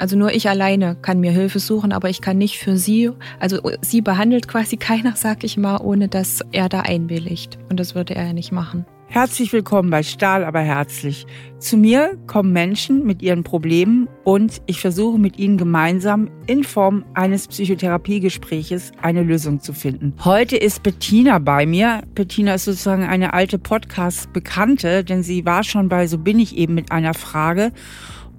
[0.00, 3.60] Also nur ich alleine kann mir Hilfe suchen, aber ich kann nicht für sie, also
[3.82, 7.58] sie behandelt quasi keiner, sag ich mal, ohne dass er da einwilligt.
[7.68, 8.86] Und das würde er ja nicht machen.
[9.12, 11.26] Herzlich willkommen bei Stahl aber herzlich.
[11.58, 17.04] Zu mir kommen Menschen mit ihren Problemen und ich versuche mit ihnen gemeinsam in Form
[17.14, 20.14] eines Psychotherapiegespräches eine Lösung zu finden.
[20.24, 22.04] Heute ist Bettina bei mir.
[22.14, 26.74] Bettina ist sozusagen eine alte Podcast-Bekannte, denn sie war schon bei So bin ich eben
[26.74, 27.72] mit einer Frage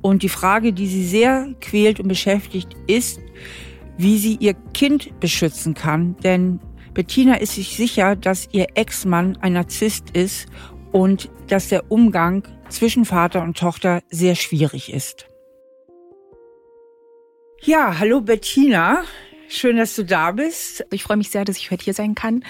[0.01, 3.19] und die Frage, die sie sehr quält und beschäftigt, ist,
[3.97, 6.15] wie sie ihr Kind beschützen kann.
[6.23, 6.59] Denn
[6.93, 10.47] Bettina ist sich sicher, dass ihr Ex-Mann ein Narzisst ist
[10.91, 15.27] und dass der Umgang zwischen Vater und Tochter sehr schwierig ist.
[17.61, 19.03] Ja, hallo Bettina.
[19.47, 20.85] Schön, dass du da bist.
[20.91, 22.43] Ich freue mich sehr, dass ich heute hier sein kann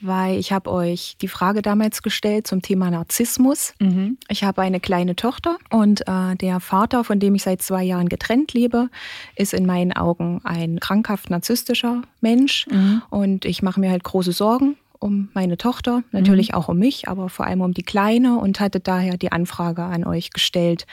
[0.00, 3.74] weil ich habe euch die Frage damals gestellt zum Thema Narzissmus.
[3.80, 4.18] Mhm.
[4.28, 8.08] Ich habe eine kleine Tochter und äh, der Vater, von dem ich seit zwei Jahren
[8.08, 8.88] getrennt lebe,
[9.36, 13.02] ist in meinen Augen ein krankhaft narzisstischer Mensch mhm.
[13.10, 16.54] und ich mache mir halt große Sorgen um meine Tochter, natürlich mhm.
[16.54, 20.04] auch um mich, aber vor allem um die Kleine und hatte daher die Anfrage an
[20.04, 20.86] euch gestellt,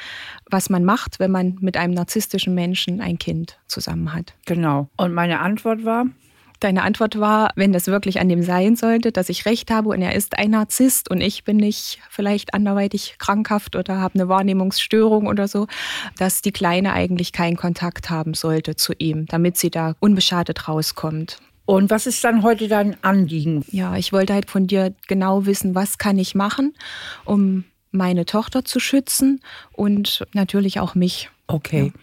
[0.49, 4.33] was man macht, wenn man mit einem narzisstischen Menschen ein Kind zusammen hat.
[4.45, 4.89] Genau.
[4.97, 6.07] Und meine Antwort war,
[6.61, 10.01] Deine Antwort war, wenn das wirklich an dem sein sollte, dass ich recht habe und
[10.03, 15.25] er ist ein Narzisst und ich bin nicht vielleicht anderweitig krankhaft oder habe eine Wahrnehmungsstörung
[15.25, 15.65] oder so,
[16.19, 21.37] dass die Kleine eigentlich keinen Kontakt haben sollte zu ihm, damit sie da unbeschadet rauskommt.
[21.65, 23.65] Und was ist dann heute dein Anliegen?
[23.71, 26.75] Ja, ich wollte halt von dir genau wissen, was kann ich machen,
[27.25, 31.31] um meine Tochter zu schützen und natürlich auch mich.
[31.47, 31.91] Okay.
[31.93, 32.01] Ja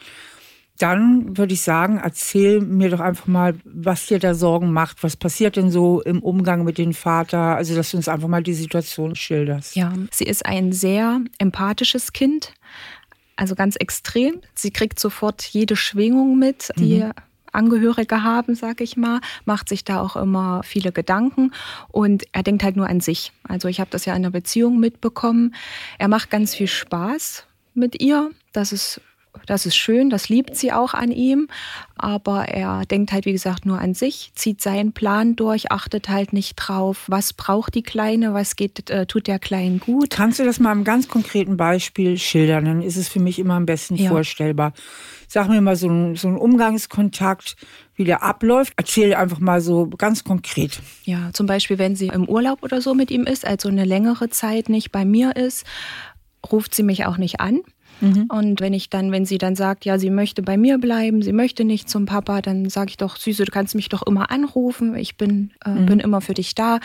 [0.78, 5.02] dann würde ich sagen, erzähl mir doch einfach mal, was dir da Sorgen macht.
[5.02, 7.56] Was passiert denn so im Umgang mit dem Vater?
[7.56, 9.74] Also, dass du uns einfach mal die Situation schilderst.
[9.74, 12.54] Ja, sie ist ein sehr empathisches Kind.
[13.34, 14.40] Also ganz extrem.
[14.54, 17.12] Sie kriegt sofort jede Schwingung mit, die mhm.
[17.52, 21.52] Angehörige haben, sag ich mal, macht sich da auch immer viele Gedanken
[21.88, 23.32] und er denkt halt nur an sich.
[23.44, 25.54] Also ich habe das ja in der Beziehung mitbekommen.
[25.98, 28.30] Er macht ganz viel Spaß mit ihr.
[28.52, 29.00] Das ist
[29.46, 31.48] das ist schön, das liebt sie auch an ihm,
[31.96, 36.32] aber er denkt halt, wie gesagt, nur an sich, zieht seinen Plan durch, achtet halt
[36.32, 40.10] nicht drauf, was braucht die Kleine, was geht, äh, tut der Kleinen gut.
[40.10, 42.64] Kannst du das mal im ganz konkreten Beispiel schildern?
[42.64, 44.08] Dann ist es für mich immer am besten ja.
[44.08, 44.72] vorstellbar.
[45.26, 47.56] Sag mir mal so ein, so ein Umgangskontakt,
[47.96, 48.72] wie der abläuft.
[48.76, 50.80] Erzähl einfach mal so ganz konkret.
[51.04, 54.30] Ja, zum Beispiel, wenn sie im Urlaub oder so mit ihm ist, also eine längere
[54.30, 55.66] Zeit nicht bei mir ist,
[56.50, 57.60] ruft sie mich auch nicht an.
[58.00, 58.26] Mhm.
[58.28, 61.32] Und wenn ich dann, wenn sie dann sagt, ja, sie möchte bei mir bleiben, sie
[61.32, 64.94] möchte nicht zum Papa, dann sage ich doch, Süße, du kannst mich doch immer anrufen,
[64.96, 65.86] ich bin, äh, mhm.
[65.86, 66.80] bin immer für dich da.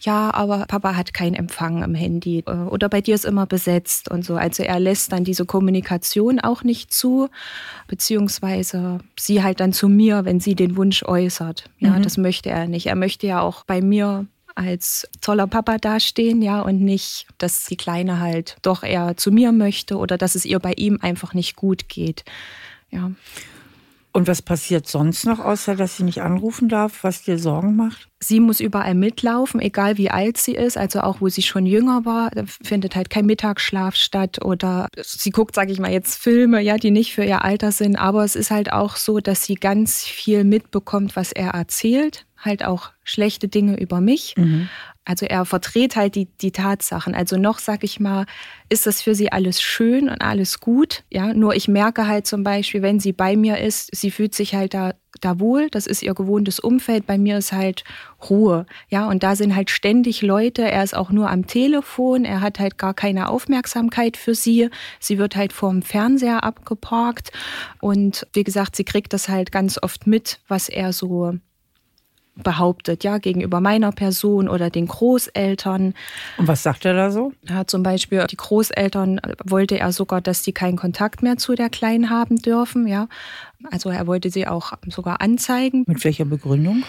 [0.00, 4.10] Ja, aber Papa hat keinen Empfang im Handy äh, oder bei dir ist immer besetzt
[4.10, 4.36] und so.
[4.36, 7.28] Also er lässt dann diese Kommunikation auch nicht zu,
[7.88, 11.70] beziehungsweise sie halt dann zu mir, wenn sie den Wunsch äußert.
[11.78, 12.02] Ja, mhm.
[12.02, 12.86] das möchte er nicht.
[12.86, 17.76] Er möchte ja auch bei mir als toller Papa dastehen, ja, und nicht, dass die
[17.76, 21.56] Kleine halt doch eher zu mir möchte oder dass es ihr bei ihm einfach nicht
[21.56, 22.24] gut geht.
[22.90, 23.10] Ja.
[24.16, 28.08] Und was passiert sonst noch, außer dass sie nicht anrufen darf, was dir Sorgen macht?
[28.20, 30.78] Sie muss überall mitlaufen, egal wie alt sie ist.
[30.78, 32.30] Also auch wo sie schon jünger war,
[32.62, 36.92] findet halt kein Mittagsschlaf statt oder sie guckt, sage ich mal jetzt Filme, ja, die
[36.92, 37.96] nicht für ihr Alter sind.
[37.96, 42.64] Aber es ist halt auch so, dass sie ganz viel mitbekommt, was er erzählt halt
[42.64, 44.34] auch schlechte Dinge über mich.
[44.36, 44.68] Mhm.
[45.06, 47.14] Also er verdreht halt die, die Tatsachen.
[47.14, 48.24] Also noch, sag ich mal,
[48.70, 51.04] ist das für sie alles schön und alles gut.
[51.10, 54.54] Ja, nur ich merke halt zum Beispiel, wenn sie bei mir ist, sie fühlt sich
[54.54, 55.68] halt da, da wohl.
[55.68, 57.06] Das ist ihr gewohntes Umfeld.
[57.06, 57.84] Bei mir ist halt
[58.30, 58.64] Ruhe.
[58.88, 60.62] Ja, und da sind halt ständig Leute.
[60.62, 62.24] Er ist auch nur am Telefon.
[62.24, 64.70] Er hat halt gar keine Aufmerksamkeit für sie.
[65.00, 67.30] Sie wird halt vorm Fernseher abgeparkt.
[67.82, 71.34] Und wie gesagt, sie kriegt das halt ganz oft mit, was er so
[72.36, 75.94] behauptet, ja, gegenüber meiner Person oder den Großeltern.
[76.36, 77.32] Und was sagt er da so?
[77.48, 81.70] Ja, zum Beispiel, die Großeltern wollte er sogar, dass die keinen Kontakt mehr zu der
[81.70, 83.08] Kleinen haben dürfen, ja.
[83.70, 85.84] Also er wollte sie auch sogar anzeigen.
[85.86, 86.82] Mit welcher Begründung?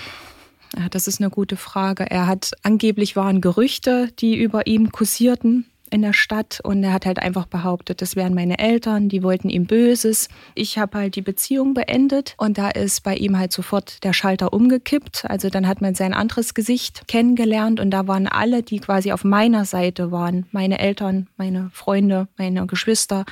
[0.77, 2.09] Ja, das ist eine gute Frage.
[2.09, 7.05] Er hat angeblich waren Gerüchte, die über ihm kursierten, in der Stadt und er hat
[7.05, 10.29] halt einfach behauptet, das wären meine Eltern, die wollten ihm Böses.
[10.55, 14.53] Ich habe halt die Beziehung beendet und da ist bei ihm halt sofort der Schalter
[14.53, 15.25] umgekippt.
[15.29, 19.23] Also dann hat man sein anderes Gesicht kennengelernt und da waren alle, die quasi auf
[19.23, 23.25] meiner Seite waren, meine Eltern, meine Freunde, meine Geschwister,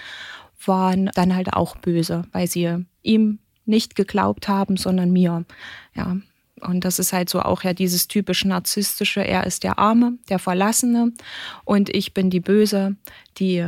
[0.65, 5.45] waren dann halt auch böse, weil sie ihm nicht geglaubt haben, sondern mir.
[5.95, 6.17] Ja,
[6.63, 10.39] und das ist halt so auch ja dieses typisch narzisstische, er ist der Arme, der
[10.39, 11.11] Verlassene
[11.65, 12.95] und ich bin die Böse,
[13.37, 13.65] die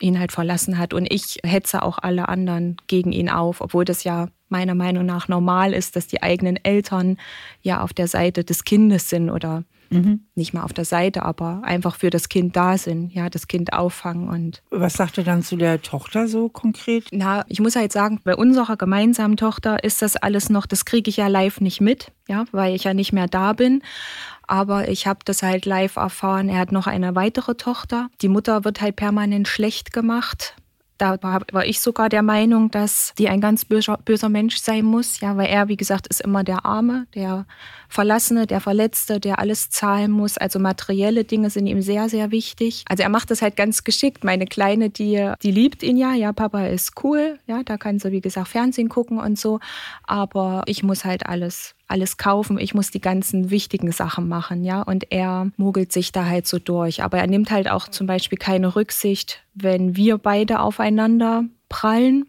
[0.00, 0.92] ihn halt verlassen hat.
[0.94, 5.28] Und ich hetze auch alle anderen gegen ihn auf, obwohl das ja meiner Meinung nach
[5.28, 7.16] normal ist, dass die eigenen Eltern
[7.62, 10.20] ja auf der Seite des Kindes sind oder mhm.
[10.34, 13.72] nicht mal auf der Seite, aber einfach für das Kind da sind, ja, das Kind
[13.72, 14.62] auffangen und.
[14.70, 17.08] Was sagt er dann zu der Tochter so konkret?
[17.12, 21.08] Na, ich muss halt sagen, bei unserer gemeinsamen Tochter ist das alles noch, das kriege
[21.08, 23.82] ich ja live nicht mit, ja, weil ich ja nicht mehr da bin.
[24.48, 26.48] Aber ich habe das halt live erfahren.
[26.48, 28.08] Er hat noch eine weitere Tochter.
[28.22, 30.54] Die Mutter wird halt permanent schlecht gemacht
[30.98, 35.20] da war, ich sogar der Meinung, dass die ein ganz böser, böser, Mensch sein muss,
[35.20, 37.46] ja, weil er, wie gesagt, ist immer der Arme, der
[37.88, 40.38] Verlassene, der Verletzte, der alles zahlen muss.
[40.38, 42.84] Also materielle Dinge sind ihm sehr, sehr wichtig.
[42.88, 44.24] Also er macht das halt ganz geschickt.
[44.24, 48.10] Meine Kleine, die, die liebt ihn ja, ja, Papa ist cool, ja, da kann sie,
[48.10, 49.60] wie gesagt, Fernsehen gucken und so.
[50.02, 54.82] Aber ich muss halt alles alles kaufen, ich muss die ganzen wichtigen Sachen machen, ja.
[54.82, 57.02] Und er mogelt sich da halt so durch.
[57.02, 62.28] Aber er nimmt halt auch zum Beispiel keine Rücksicht, wenn wir beide aufeinander prallen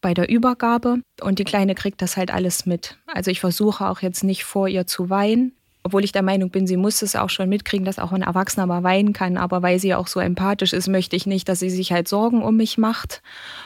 [0.00, 1.00] bei der Übergabe.
[1.20, 2.98] Und die Kleine kriegt das halt alles mit.
[3.06, 5.52] Also ich versuche auch jetzt nicht vor ihr zu weinen,
[5.82, 8.66] obwohl ich der Meinung bin, sie muss es auch schon mitkriegen, dass auch ein Erwachsener
[8.66, 9.36] mal weinen kann.
[9.36, 12.42] Aber weil sie auch so empathisch ist, möchte ich nicht, dass sie sich halt Sorgen
[12.42, 13.22] um mich macht.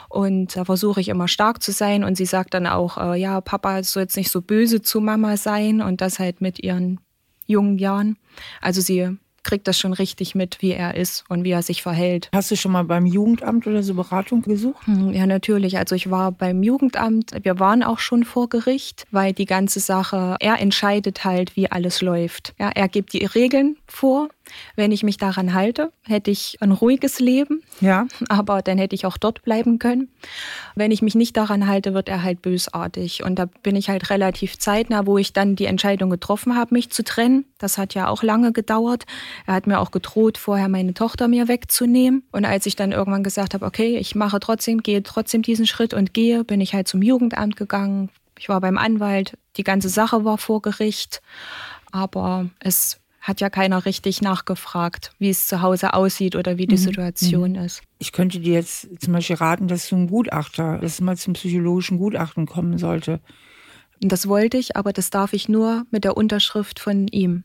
[0.09, 2.05] Und da versuche ich immer stark zu sein.
[2.05, 5.37] Und sie sagt dann auch, äh, ja, Papa soll jetzt nicht so böse zu Mama
[5.37, 5.81] sein.
[5.81, 7.01] Und das halt mit ihren
[7.47, 8.17] jungen Jahren.
[8.61, 12.29] Also sie kriegt das schon richtig mit, wie er ist und wie er sich verhält.
[12.33, 14.87] Hast du schon mal beim Jugendamt oder so Beratung gesucht?
[14.87, 15.79] Hm, ja, natürlich.
[15.79, 17.33] Also ich war beim Jugendamt.
[17.43, 22.01] Wir waren auch schon vor Gericht, weil die ganze Sache, er entscheidet halt, wie alles
[22.01, 22.55] läuft.
[22.59, 24.29] Ja, er gibt die Regeln vor
[24.77, 27.63] wenn ich mich daran halte, hätte ich ein ruhiges Leben.
[27.81, 28.07] Ja.
[28.29, 30.09] Aber dann hätte ich auch dort bleiben können.
[30.75, 33.25] Wenn ich mich nicht daran halte, wird er halt bösartig.
[33.25, 36.91] Und da bin ich halt relativ zeitnah, wo ich dann die Entscheidung getroffen habe, mich
[36.91, 37.45] zu trennen.
[37.59, 39.05] Das hat ja auch lange gedauert.
[39.47, 42.25] Er hat mir auch gedroht, vorher meine Tochter mir wegzunehmen.
[42.33, 45.95] Und als ich dann irgendwann gesagt habe, okay, ich mache trotzdem, gehe trotzdem diesen Schritt
[45.95, 48.11] und gehe, bin ich halt zum Jugendamt gegangen.
[48.39, 49.39] Ich war beim Anwalt.
[49.57, 51.23] Die ganze Sache war vor Gericht.
[51.93, 56.75] Aber es hat ja keiner richtig nachgefragt, wie es zu Hause aussieht oder wie die
[56.75, 56.81] mhm.
[56.81, 57.65] Situation mhm.
[57.65, 57.83] ist.
[57.99, 61.35] Ich könnte dir jetzt zum Beispiel raten, dass du ein Gutachter, dass es mal zum
[61.35, 63.21] psychologischen Gutachten kommen sollte.
[64.01, 67.45] Das wollte ich, aber das darf ich nur mit der Unterschrift von ihm.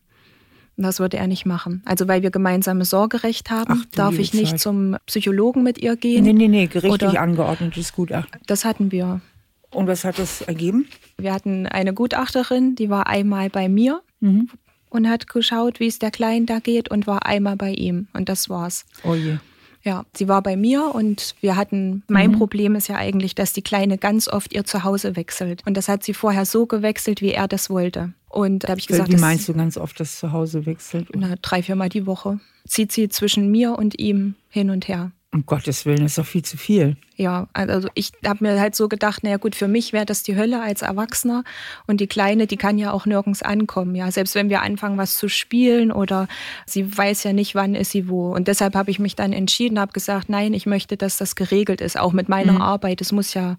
[0.77, 1.83] Das würde er nicht machen.
[1.85, 4.59] Also weil wir gemeinsame Sorgerecht haben, Ach, darf ich nicht Zeit.
[4.59, 6.23] zum Psychologen mit ihr gehen.
[6.23, 8.39] Nee, nee, nee, gerichtlich oder angeordnetes Gutachten.
[8.47, 9.21] Das hatten wir.
[9.69, 10.87] Und was hat das ergeben?
[11.17, 14.49] Wir hatten eine Gutachterin, die war einmal bei mir, mhm
[14.89, 18.07] und hat geschaut, wie es der Kleinen da geht und war einmal bei ihm.
[18.13, 18.85] Und das war's.
[19.03, 19.37] Oh je.
[19.83, 22.37] Ja, sie war bei mir und wir hatten, mein mhm.
[22.37, 25.65] Problem ist ja eigentlich, dass die Kleine ganz oft ihr Zuhause wechselt.
[25.65, 28.11] Und das hat sie vorher so gewechselt, wie er das wollte.
[28.27, 31.07] Und da habe ich gesagt, wie meinst du ganz oft das Zuhause wechselt?
[31.15, 32.39] Na, drei, viermal die Woche.
[32.67, 35.11] Zieht sie zwischen mir und ihm hin und her.
[35.37, 36.97] Um Gottes Willen, das ist doch viel zu viel.
[37.15, 40.35] Ja, also ich habe mir halt so gedacht, naja gut, für mich wäre das die
[40.35, 41.43] Hölle als Erwachsener
[41.85, 43.93] und die Kleine, die kann ja auch nirgends ankommen.
[43.93, 46.27] Ja, selbst wenn wir anfangen, was zu spielen oder
[46.65, 48.33] sie weiß ja nicht, wann ist sie wo.
[48.33, 51.81] Und deshalb habe ich mich dann entschieden, habe gesagt, nein, ich möchte, dass das geregelt
[51.81, 52.61] ist, auch mit meiner mhm.
[52.61, 52.99] Arbeit.
[53.01, 53.57] Es muss ja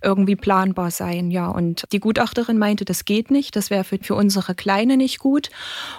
[0.00, 1.48] irgendwie planbar sein, ja.
[1.48, 5.50] Und die Gutachterin meinte, das geht nicht, das wäre für, für unsere Kleine nicht gut.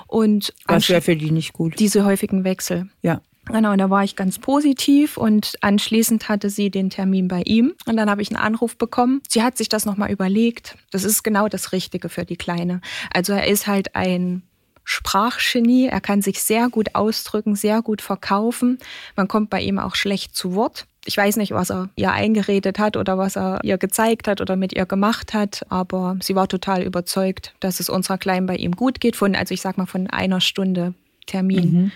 [0.08, 1.78] Und was wäre für die nicht gut?
[1.78, 2.90] Diese häufigen Wechsel.
[3.04, 3.22] Ja.
[3.46, 7.98] Genau, da war ich ganz positiv und anschließend hatte sie den Termin bei ihm und
[7.98, 9.22] dann habe ich einen Anruf bekommen.
[9.28, 10.78] Sie hat sich das nochmal überlegt.
[10.92, 12.80] Das ist genau das Richtige für die Kleine.
[13.14, 14.44] Also er ist halt ein
[14.86, 15.88] Sprachgenie.
[15.88, 18.80] Er kann sich sehr gut ausdrücken, sehr gut verkaufen.
[19.16, 20.88] Man kommt bei ihm auch schlecht zu Wort.
[21.06, 24.56] Ich weiß nicht, was er ihr eingeredet hat oder was er ihr gezeigt hat oder
[24.56, 28.72] mit ihr gemacht hat, aber sie war total überzeugt, dass es unserer Kleinen bei ihm
[28.72, 29.18] gut geht.
[29.18, 30.94] Von, also ich sag mal von einer Stunde
[31.26, 31.72] Termin.
[31.72, 31.92] Mhm.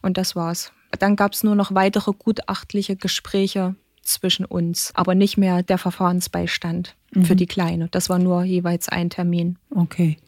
[0.00, 0.72] Und das war's.
[0.98, 6.94] Dann gab es nur noch weitere gutachtliche Gespräche zwischen uns, aber nicht mehr der Verfahrensbeistand
[7.12, 7.24] mhm.
[7.24, 7.88] für die Kleine.
[7.90, 9.58] Das war nur jeweils ein Termin.
[9.70, 10.18] Okay.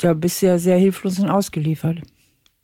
[0.00, 1.98] Da bist ja sehr hilflos und ausgeliefert.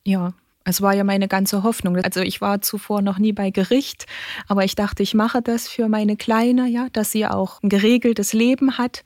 [0.04, 1.96] Ja, es war ja meine ganze Hoffnung.
[1.96, 4.06] Also ich war zuvor noch nie bei Gericht,
[4.46, 8.32] aber ich dachte, ich mache das für meine Kleine, ja, dass sie auch ein geregeltes
[8.32, 9.02] Leben hat.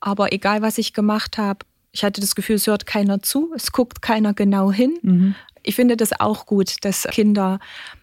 [0.00, 1.60] Aber egal, was ich gemacht habe,
[1.96, 4.98] ich hatte das Gefühl, es hört keiner zu, es guckt keiner genau hin.
[5.00, 5.34] Mhm.
[5.62, 7.58] Ich finde das auch gut, dass Kinder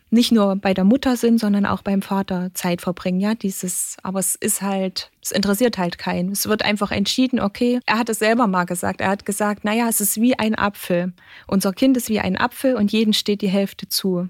[0.10, 3.20] nicht nur bei der Mutter sind, sondern auch beim Vater Zeit verbringen.
[3.20, 6.32] Ja, dieses, aber es ist halt, es interessiert halt keinen.
[6.32, 9.00] Es wird einfach entschieden, okay, er hat es selber mal gesagt.
[9.00, 11.14] Er hat gesagt, naja, es ist wie ein Apfel.
[11.46, 14.28] Unser Kind ist wie ein Apfel und jedem steht die Hälfte zu.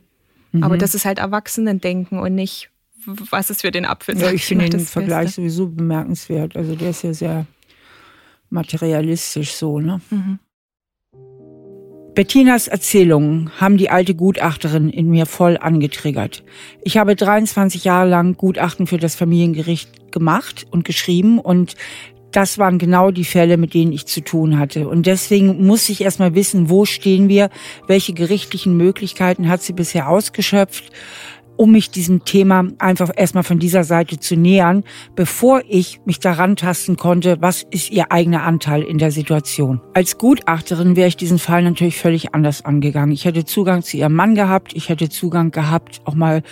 [0.51, 0.63] Mhm.
[0.63, 2.69] Aber das ist halt Erwachsenendenken und nicht,
[3.05, 4.17] was ist für den Apfel.
[4.17, 5.41] Ja, ich finde den Vergleich Beste.
[5.41, 6.57] sowieso bemerkenswert.
[6.57, 7.45] Also der ist ja sehr
[8.53, 9.99] materialistisch so, ne?
[10.09, 10.39] Mhm.
[12.15, 16.43] Bettinas Erzählungen haben die alte Gutachterin in mir voll angetriggert.
[16.83, 21.73] Ich habe 23 Jahre lang Gutachten für das Familiengericht gemacht und geschrieben und
[22.31, 24.87] das waren genau die Fälle, mit denen ich zu tun hatte.
[24.87, 27.49] Und deswegen muss ich erstmal wissen, wo stehen wir,
[27.87, 30.91] welche gerichtlichen Möglichkeiten hat sie bisher ausgeschöpft
[31.57, 34.83] um mich diesem Thema einfach erstmal von dieser Seite zu nähern,
[35.15, 39.81] bevor ich mich daran tasten konnte, was ist ihr eigener Anteil in der Situation.
[39.93, 43.11] Als Gutachterin wäre ich diesen Fall natürlich völlig anders angegangen.
[43.11, 46.43] Ich hätte Zugang zu ihrem Mann gehabt, ich hätte Zugang gehabt, auch mal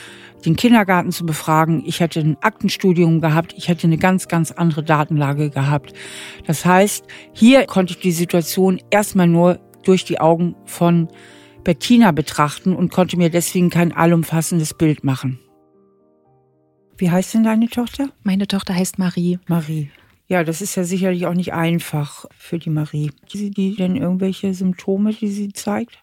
[0.45, 4.83] den Kindergarten zu befragen, ich hätte ein Aktenstudium gehabt, ich hätte eine ganz, ganz andere
[4.83, 5.93] Datenlage gehabt.
[6.47, 11.07] Das heißt, hier konnte ich die Situation erstmal nur durch die Augen von
[11.63, 15.39] Bettina betrachten und konnte mir deswegen kein allumfassendes Bild machen.
[16.97, 18.09] Wie heißt denn deine Tochter?
[18.23, 19.39] Meine Tochter heißt Marie.
[19.47, 19.89] Marie.
[20.27, 23.11] Ja, das ist ja sicherlich auch nicht einfach für die Marie.
[23.27, 25.99] Sie die denn irgendwelche Symptome, die sie zeigt?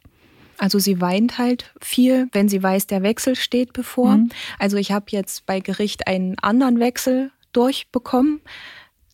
[0.59, 4.17] Also sie weint halt viel, wenn sie weiß, der Wechsel steht bevor.
[4.17, 4.31] Mhm.
[4.59, 8.41] Also ich habe jetzt bei Gericht einen anderen Wechsel durchbekommen.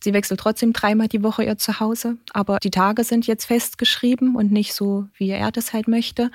[0.05, 4.51] Sie wechselt trotzdem dreimal die Woche ihr Zuhause, aber die Tage sind jetzt festgeschrieben und
[4.51, 6.25] nicht so, wie er das halt möchte.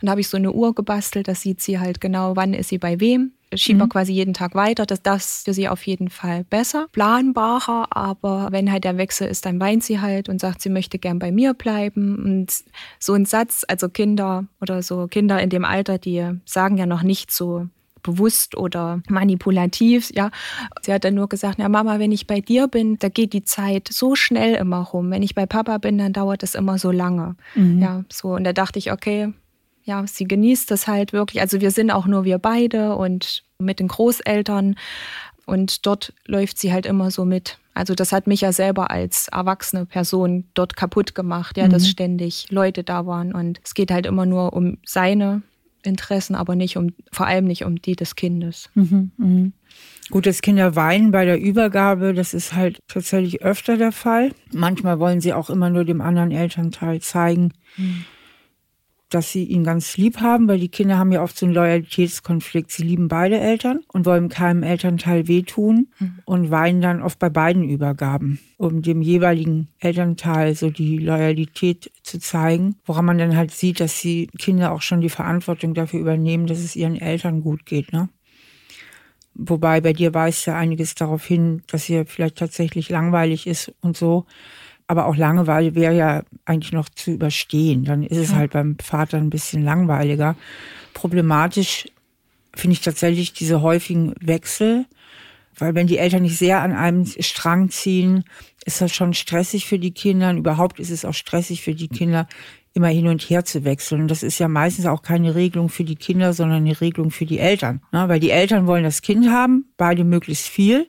[0.00, 2.70] Und da habe ich so eine Uhr gebastelt, da sieht sie halt genau, wann ist
[2.70, 3.30] sie bei wem.
[3.54, 3.90] Schieben wir mhm.
[3.90, 4.84] quasi jeden Tag weiter.
[4.84, 7.86] Das, das für sie auf jeden Fall besser, planbarer.
[7.90, 11.20] Aber wenn halt der Wechsel ist, dann weint sie halt und sagt, sie möchte gern
[11.20, 12.16] bei mir bleiben.
[12.16, 12.52] Und
[12.98, 17.04] so ein Satz, also Kinder oder so Kinder in dem Alter, die sagen ja noch
[17.04, 17.68] nicht so,
[18.02, 20.10] bewusst oder manipulativ.
[20.14, 20.30] Ja,
[20.82, 23.44] sie hat dann nur gesagt, ja Mama, wenn ich bei dir bin, da geht die
[23.44, 25.10] Zeit so schnell immer rum.
[25.10, 27.36] Wenn ich bei Papa bin, dann dauert es immer so lange.
[27.54, 27.80] Mhm.
[27.80, 29.32] Ja, so und da dachte ich, okay,
[29.84, 31.40] ja, sie genießt das halt wirklich.
[31.40, 34.76] Also wir sind auch nur wir beide und mit den Großeltern
[35.46, 37.58] und dort läuft sie halt immer so mit.
[37.74, 41.70] Also das hat mich ja selber als erwachsene Person dort kaputt gemacht, ja, mhm.
[41.70, 45.42] dass ständig Leute da waren und es geht halt immer nur um seine
[45.82, 48.70] Interessen, aber nicht um, vor allem nicht um die des Kindes.
[48.74, 49.50] Mhm, mh.
[50.10, 54.32] Gut, dass Kinder weinen bei der Übergabe, das ist halt tatsächlich öfter der Fall.
[54.52, 58.04] Manchmal wollen sie auch immer nur dem anderen Elternteil zeigen, mhm
[59.10, 62.70] dass sie ihn ganz lieb haben, weil die Kinder haben ja oft so einen Loyalitätskonflikt.
[62.70, 66.18] Sie lieben beide Eltern und wollen keinem Elternteil wehtun mhm.
[66.24, 72.18] und weinen dann oft bei beiden Übergaben, um dem jeweiligen Elternteil so die Loyalität zu
[72.18, 76.46] zeigen, woran man dann halt sieht, dass die Kinder auch schon die Verantwortung dafür übernehmen,
[76.46, 77.92] dass es ihren Eltern gut geht.
[77.92, 78.08] Ne?
[79.34, 83.96] Wobei bei dir weist ja einiges darauf hin, dass ihr vielleicht tatsächlich langweilig ist und
[83.96, 84.26] so.
[84.90, 87.84] Aber auch Langeweile wäre ja eigentlich noch zu überstehen.
[87.84, 90.34] Dann ist es halt beim Vater ein bisschen langweiliger.
[90.94, 91.86] Problematisch
[92.56, 94.86] finde ich tatsächlich diese häufigen Wechsel,
[95.56, 98.24] weil wenn die Eltern nicht sehr an einem Strang ziehen,
[98.64, 100.30] ist das schon stressig für die Kinder.
[100.30, 102.26] Und überhaupt ist es auch stressig für die Kinder,
[102.74, 104.00] immer hin und her zu wechseln.
[104.00, 107.26] Und das ist ja meistens auch keine Regelung für die Kinder, sondern eine Regelung für
[107.26, 107.80] die Eltern.
[107.92, 108.08] Ne?
[108.08, 110.88] Weil die Eltern wollen das Kind haben, beide möglichst viel.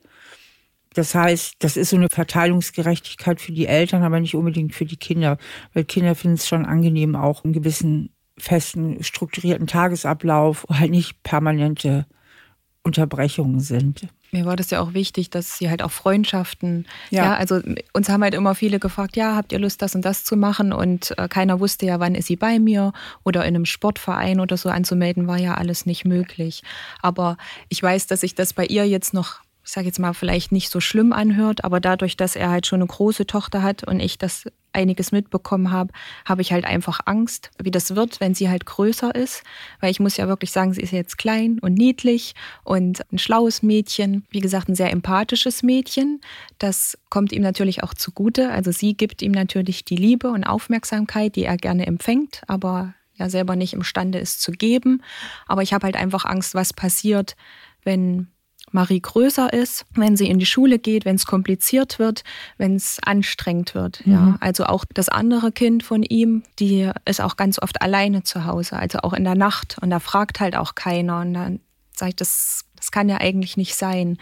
[0.94, 4.98] Das heißt, das ist so eine Verteilungsgerechtigkeit für die Eltern, aber nicht unbedingt für die
[4.98, 5.38] Kinder.
[5.74, 11.24] Weil Kinder finden es schon angenehm, auch einen gewissen festen, strukturierten Tagesablauf, wo halt nicht
[11.24, 12.06] permanente
[12.84, 14.08] Unterbrechungen sind.
[14.32, 17.26] Mir war das ja auch wichtig, dass sie halt auch Freundschaften, ja.
[17.26, 17.36] ja.
[17.36, 17.62] also
[17.94, 20.72] uns haben halt immer viele gefragt, ja, habt ihr Lust, das und das zu machen?
[20.72, 22.94] Und äh, keiner wusste ja, wann ist sie bei mir
[23.24, 26.64] oder in einem Sportverein oder so anzumelden, war ja alles nicht möglich.
[27.02, 30.52] Aber ich weiß, dass ich das bei ihr jetzt noch ich sage jetzt mal, vielleicht
[30.52, 34.00] nicht so schlimm anhört, aber dadurch, dass er halt schon eine große Tochter hat und
[34.00, 35.94] ich das einiges mitbekommen habe,
[36.26, 39.44] habe ich halt einfach Angst, wie das wird, wenn sie halt größer ist.
[39.80, 43.64] Weil ich muss ja wirklich sagen, sie ist jetzt klein und niedlich und ein schlaues
[43.64, 44.26] Mädchen.
[44.30, 46.22] Wie gesagt, ein sehr empathisches Mädchen.
[46.58, 48.50] Das kommt ihm natürlich auch zugute.
[48.50, 53.30] Also sie gibt ihm natürlich die Liebe und Aufmerksamkeit, die er gerne empfängt, aber ja
[53.30, 55.04] selber nicht imstande ist zu geben.
[55.48, 57.36] Aber ich habe halt einfach Angst, was passiert,
[57.84, 58.28] wenn
[58.72, 62.24] Marie größer ist, wenn sie in die Schule geht, wenn es kompliziert wird,
[62.58, 64.06] wenn es anstrengend wird.
[64.06, 64.14] Mhm.
[64.14, 64.38] Ja.
[64.40, 68.78] Also auch das andere Kind von ihm, die ist auch ganz oft alleine zu Hause,
[68.78, 69.78] also auch in der Nacht.
[69.82, 71.20] Und da fragt halt auch keiner.
[71.22, 71.60] Und dann
[71.96, 74.18] sage ich, das, das kann ja eigentlich nicht sein.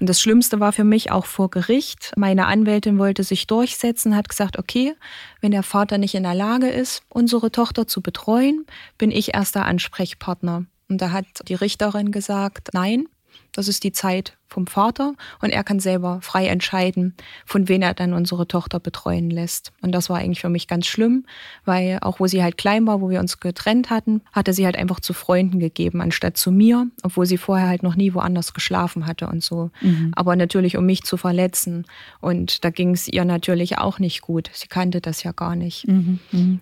[0.00, 2.12] Und das Schlimmste war für mich auch vor Gericht.
[2.16, 4.94] Meine Anwältin wollte sich durchsetzen, hat gesagt, okay,
[5.40, 9.66] wenn der Vater nicht in der Lage ist, unsere Tochter zu betreuen, bin ich erster
[9.66, 10.64] Ansprechpartner.
[10.88, 13.06] Und da hat die Richterin gesagt, nein,
[13.52, 17.14] das ist die Zeit vom Vater und er kann selber frei entscheiden,
[17.44, 19.72] von wem er dann unsere Tochter betreuen lässt.
[19.82, 21.26] Und das war eigentlich für mich ganz schlimm,
[21.64, 24.76] weil auch wo sie halt klein war, wo wir uns getrennt hatten, hatte sie halt
[24.76, 29.06] einfach zu Freunden gegeben, anstatt zu mir, obwohl sie vorher halt noch nie woanders geschlafen
[29.06, 29.70] hatte und so.
[29.80, 30.12] Mhm.
[30.16, 31.86] Aber natürlich, um mich zu verletzen.
[32.20, 34.50] Und da ging es ihr natürlich auch nicht gut.
[34.52, 35.86] Sie kannte das ja gar nicht.
[35.86, 36.20] Mhm.
[36.32, 36.60] Mhm.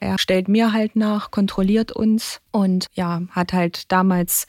[0.00, 4.46] er stellt mir halt nach, kontrolliert uns und ja, hat halt damals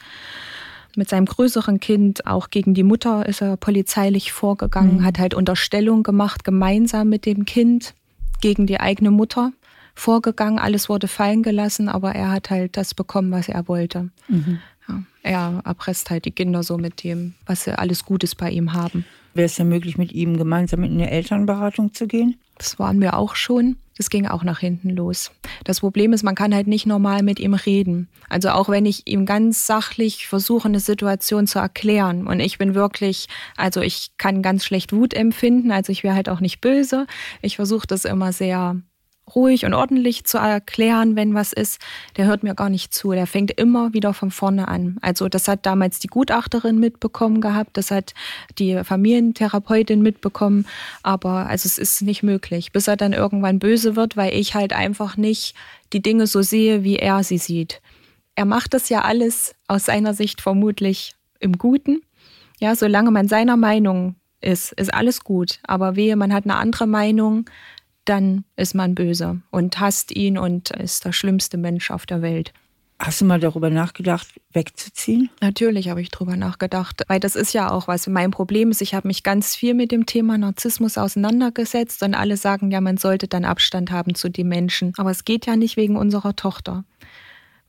[0.97, 5.05] mit seinem größeren Kind auch gegen die Mutter ist er polizeilich vorgegangen, mhm.
[5.05, 7.93] hat halt Unterstellung gemacht, gemeinsam mit dem Kind
[8.41, 9.51] gegen die eigene Mutter
[9.95, 10.59] vorgegangen.
[10.59, 14.09] Alles wurde fallen gelassen, aber er hat halt das bekommen, was er wollte.
[14.27, 14.59] Mhm.
[14.87, 18.73] Ja, er erpresst halt die Kinder so mit dem, was sie alles Gutes bei ihm
[18.73, 19.05] haben.
[19.33, 22.37] Wäre es ja möglich, mit ihm gemeinsam in eine Elternberatung zu gehen?
[22.57, 23.77] Das waren wir auch schon.
[23.97, 25.31] Das ging auch nach hinten los.
[25.63, 28.07] Das Problem ist, man kann halt nicht normal mit ihm reden.
[28.29, 32.27] Also auch wenn ich ihm ganz sachlich versuche, eine Situation zu erklären.
[32.27, 35.71] Und ich bin wirklich, also ich kann ganz schlecht Wut empfinden.
[35.71, 37.07] Also ich wäre halt auch nicht böse.
[37.41, 38.81] Ich versuche das immer sehr
[39.35, 41.79] ruhig und ordentlich zu erklären, wenn was ist,
[42.15, 43.11] der hört mir gar nicht zu.
[43.11, 44.97] Der fängt immer wieder von vorne an.
[45.01, 48.13] Also das hat damals die Gutachterin mitbekommen gehabt, das hat
[48.57, 50.65] die Familientherapeutin mitbekommen,
[51.03, 54.73] aber also es ist nicht möglich, bis er dann irgendwann böse wird, weil ich halt
[54.73, 55.55] einfach nicht
[55.93, 57.81] die Dinge so sehe, wie er sie sieht.
[58.35, 62.01] Er macht das ja alles aus seiner Sicht vermutlich im Guten.
[62.59, 65.59] Ja, solange man seiner Meinung ist, ist alles gut.
[65.63, 67.49] Aber wehe, man hat eine andere Meinung,
[68.09, 72.53] dann ist man böse und hasst ihn und ist der schlimmste Mensch auf der Welt.
[72.99, 75.29] Hast du mal darüber nachgedacht, wegzuziehen?
[75.39, 78.07] Natürlich habe ich darüber nachgedacht, weil das ist ja auch was.
[78.07, 82.37] Mein Problem ist, ich habe mich ganz viel mit dem Thema Narzissmus auseinandergesetzt und alle
[82.37, 84.93] sagen ja, man sollte dann Abstand haben zu den Menschen.
[84.97, 86.85] Aber es geht ja nicht wegen unserer Tochter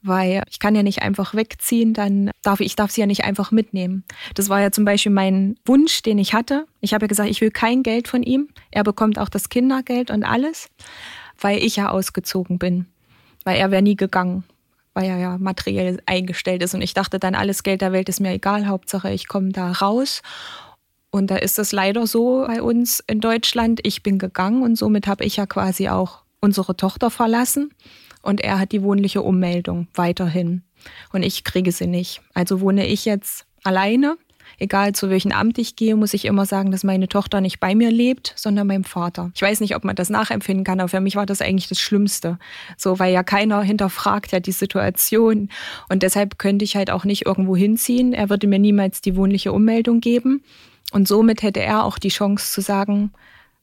[0.03, 3.51] weil ich kann ja nicht einfach wegziehen, dann darf ich, darf sie ja nicht einfach
[3.51, 4.05] mitnehmen.
[4.35, 6.67] Das war ja zum Beispiel mein Wunsch, den ich hatte.
[6.81, 8.49] Ich habe ja gesagt, ich will kein Geld von ihm.
[8.71, 10.69] Er bekommt auch das Kindergeld und alles,
[11.41, 12.87] weil ich ja ausgezogen bin.
[13.45, 14.45] Weil er wäre nie gegangen,
[14.95, 16.75] weil er ja materiell eingestellt ist.
[16.75, 19.73] Und ich dachte dann, alles Geld der Welt ist mir egal, Hauptsache ich komme da
[19.73, 20.23] raus.
[21.11, 25.07] Und da ist es leider so bei uns in Deutschland, ich bin gegangen und somit
[25.07, 27.71] habe ich ja quasi auch unsere Tochter verlassen
[28.23, 30.63] und er hat die wohnliche Ummeldung weiterhin.
[31.13, 32.21] Und ich kriege sie nicht.
[32.35, 34.17] Also wohne ich jetzt alleine.
[34.61, 37.75] Egal zu welchem Amt ich gehe, muss ich immer sagen, dass meine Tochter nicht bei
[37.75, 39.31] mir lebt, sondern meinem Vater.
[39.35, 41.79] Ich weiß nicht, ob man das nachempfinden kann, aber für mich war das eigentlich das
[41.79, 42.39] Schlimmste.
[42.77, 45.49] So, weil ja keiner hinterfragt ja die Situation.
[45.89, 48.13] Und deshalb könnte ich halt auch nicht irgendwo hinziehen.
[48.13, 50.43] Er würde mir niemals die wohnliche Ummeldung geben.
[50.93, 53.13] Und somit hätte er auch die Chance zu sagen,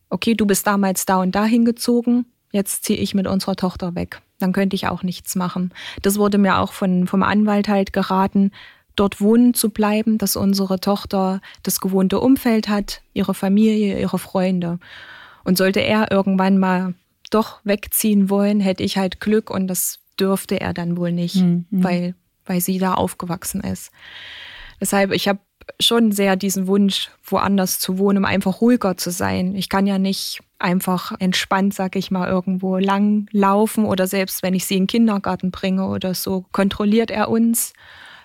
[0.09, 4.21] okay, du bist damals da und da hingezogen, jetzt ziehe ich mit unserer Tochter weg.
[4.39, 5.71] Dann könnte ich auch nichts machen.
[6.01, 8.51] Das wurde mir auch von, vom Anwalt halt geraten,
[8.95, 14.79] dort wohnen zu bleiben, dass unsere Tochter das gewohnte Umfeld hat, ihre Familie, ihre Freunde.
[15.43, 16.95] Und sollte er irgendwann mal
[17.29, 21.65] doch wegziehen wollen, hätte ich halt Glück und das dürfte er dann wohl nicht, mhm.
[21.69, 23.91] weil, weil sie da aufgewachsen ist.
[24.79, 25.39] Deshalb, ich habe
[25.79, 29.55] schon sehr diesen Wunsch, woanders zu wohnen, um einfach ruhiger zu sein.
[29.55, 34.53] Ich kann ja nicht einfach entspannt, sag ich mal, irgendwo lang laufen oder selbst wenn
[34.53, 37.73] ich sie in den Kindergarten bringe oder so, kontrolliert er uns.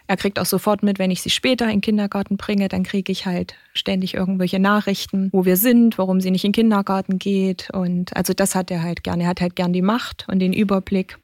[0.07, 3.13] Er kriegt auch sofort mit, wenn ich sie später in den Kindergarten bringe, dann kriege
[3.13, 7.71] ich halt ständig irgendwelche Nachrichten, wo wir sind, warum sie nicht in den Kindergarten geht.
[7.73, 9.21] Und also das hat er halt gern.
[9.21, 11.17] Er hat halt gern die Macht und den Überblick.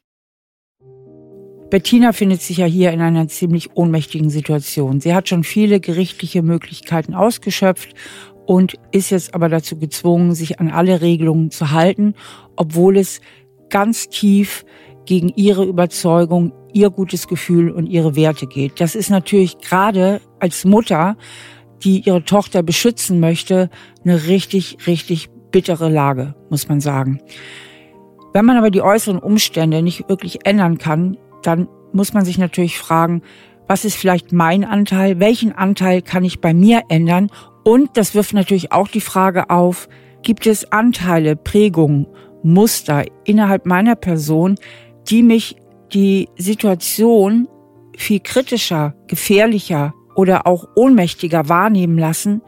[1.68, 5.00] Bettina findet sich ja hier in einer ziemlich ohnmächtigen Situation.
[5.00, 7.92] Sie hat schon viele gerichtliche Möglichkeiten ausgeschöpft
[8.46, 12.14] und ist jetzt aber dazu gezwungen, sich an alle Regelungen zu halten,
[12.56, 13.20] obwohl es
[13.68, 14.64] ganz tief
[15.04, 18.80] gegen ihre Überzeugung, ihr gutes Gefühl und ihre Werte geht.
[18.80, 21.16] Das ist natürlich gerade als Mutter,
[21.82, 23.70] die ihre Tochter beschützen möchte,
[24.04, 27.20] eine richtig, richtig bittere Lage, muss man sagen.
[28.32, 32.78] Wenn man aber die äußeren Umstände nicht wirklich ändern kann, dann muss man sich natürlich
[32.78, 33.22] fragen,
[33.66, 35.18] was ist vielleicht mein Anteil?
[35.18, 37.30] Welchen Anteil kann ich bei mir ändern?
[37.66, 39.88] Und das wirft natürlich auch die Frage auf,
[40.22, 42.06] gibt es Anteile, Prägungen,
[42.44, 44.54] Muster innerhalb meiner Person,
[45.08, 45.56] die mich
[45.92, 47.48] die Situation
[47.96, 52.40] viel kritischer, gefährlicher oder auch ohnmächtiger wahrnehmen lassen,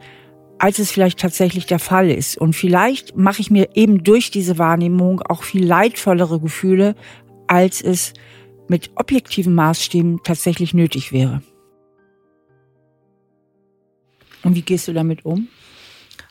[0.57, 2.37] als es vielleicht tatsächlich der Fall ist.
[2.37, 6.95] Und vielleicht mache ich mir eben durch diese Wahrnehmung auch viel leidvollere Gefühle,
[7.45, 8.13] als es
[8.69, 11.41] mit objektiven Maßstäben tatsächlich nötig wäre.
[14.43, 15.47] Und wie gehst du damit um?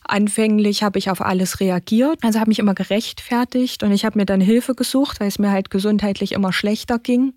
[0.04, 4.24] Anfänglich habe ich auf alles reagiert, also habe mich immer gerechtfertigt und ich habe mir
[4.24, 7.34] dann Hilfe gesucht, weil es mir halt gesundheitlich immer schlechter ging.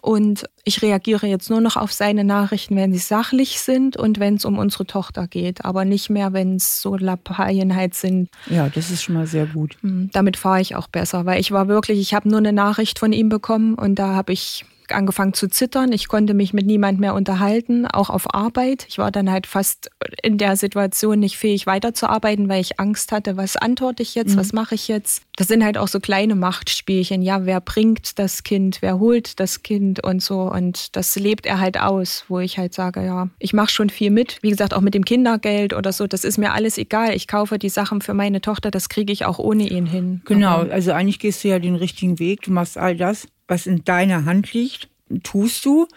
[0.00, 4.34] Und ich reagiere jetzt nur noch auf seine Nachrichten, wenn sie sachlich sind und wenn
[4.34, 8.28] es um unsere Tochter geht, aber nicht mehr, wenn es so Lappalien halt sind.
[8.48, 9.76] Ja, das ist schon mal sehr gut.
[9.82, 12.98] Hm, damit fahre ich auch besser, weil ich war wirklich, ich habe nur eine Nachricht
[12.98, 15.92] von ihm bekommen und da habe ich angefangen zu zittern.
[15.92, 18.86] Ich konnte mich mit niemand mehr unterhalten, auch auf Arbeit.
[18.88, 19.90] Ich war dann halt fast
[20.22, 24.40] in der Situation nicht fähig weiterzuarbeiten, weil ich Angst hatte, was antworte ich jetzt, mhm.
[24.40, 25.22] was mache ich jetzt.
[25.36, 27.22] Das sind halt auch so kleine Machtspielchen.
[27.22, 30.42] Ja, wer bringt das Kind, wer holt das Kind und so.
[30.42, 34.10] Und das lebt er halt aus, wo ich halt sage, ja, ich mache schon viel
[34.10, 34.38] mit.
[34.42, 37.14] Wie gesagt, auch mit dem Kindergeld oder so, das ist mir alles egal.
[37.14, 40.22] Ich kaufe die Sachen für meine Tochter, das kriege ich auch ohne ihn hin.
[40.24, 42.42] Genau, also eigentlich gehst du ja den richtigen Weg.
[42.42, 44.88] Du machst all das, was in deiner Hand liegt,
[45.24, 45.88] tust du.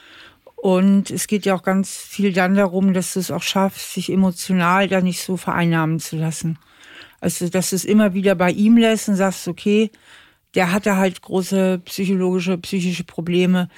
[0.55, 4.11] Und es geht ja auch ganz viel dann darum, dass du es auch schaffst, sich
[4.11, 6.57] emotional da nicht so vereinnahmen zu lassen.
[7.19, 9.91] Also, dass du es immer wieder bei ihm lässt und sagst, okay,
[10.55, 13.69] der hatte halt große psychologische, psychische Probleme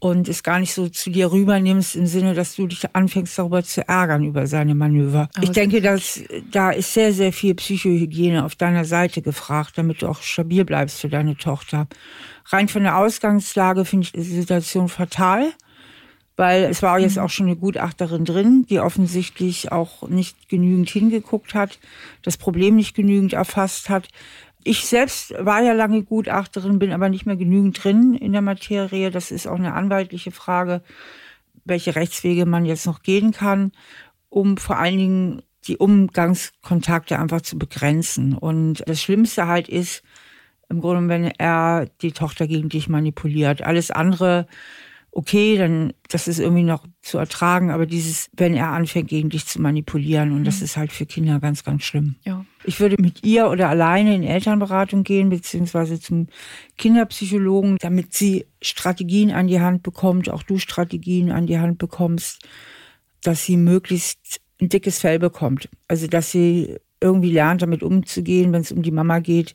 [0.00, 3.62] und es gar nicht so zu dir rübernimmst im Sinne, dass du dich anfängst darüber
[3.62, 5.28] zu ärgern über seine Manöver.
[5.34, 10.00] Aber ich denke, dass da ist sehr, sehr viel Psychohygiene auf deiner Seite gefragt, damit
[10.00, 11.86] du auch stabil bleibst für deine Tochter.
[12.46, 15.52] Rein von der Ausgangslage finde ich die Situation fatal,
[16.36, 17.22] weil es war jetzt mhm.
[17.22, 21.78] auch schon eine Gutachterin drin, die offensichtlich auch nicht genügend hingeguckt hat,
[22.22, 24.08] das Problem nicht genügend erfasst hat
[24.64, 29.10] ich selbst war ja lange Gutachterin, bin aber nicht mehr genügend drin in der Materie.
[29.10, 30.82] Das ist auch eine anwaltliche Frage,
[31.64, 33.72] welche Rechtswege man jetzt noch gehen kann,
[34.28, 38.34] um vor allen Dingen die Umgangskontakte einfach zu begrenzen.
[38.34, 40.02] Und das Schlimmste halt ist,
[40.68, 43.62] im Grunde, wenn er die Tochter gegen dich manipuliert.
[43.62, 44.46] Alles andere
[45.12, 49.46] okay, dann das ist irgendwie noch zu ertragen, aber dieses, wenn er anfängt, gegen dich
[49.46, 50.44] zu manipulieren, und mhm.
[50.44, 52.16] das ist halt für Kinder ganz, ganz schlimm.
[52.24, 52.44] Ja.
[52.64, 56.28] Ich würde mit ihr oder alleine in Elternberatung gehen, beziehungsweise zum
[56.78, 62.46] Kinderpsychologen, damit sie Strategien an die Hand bekommt, auch du Strategien an die Hand bekommst,
[63.22, 65.68] dass sie möglichst ein dickes Fell bekommt.
[65.88, 69.54] Also, dass sie irgendwie lernt, damit umzugehen, wenn es um die Mama geht,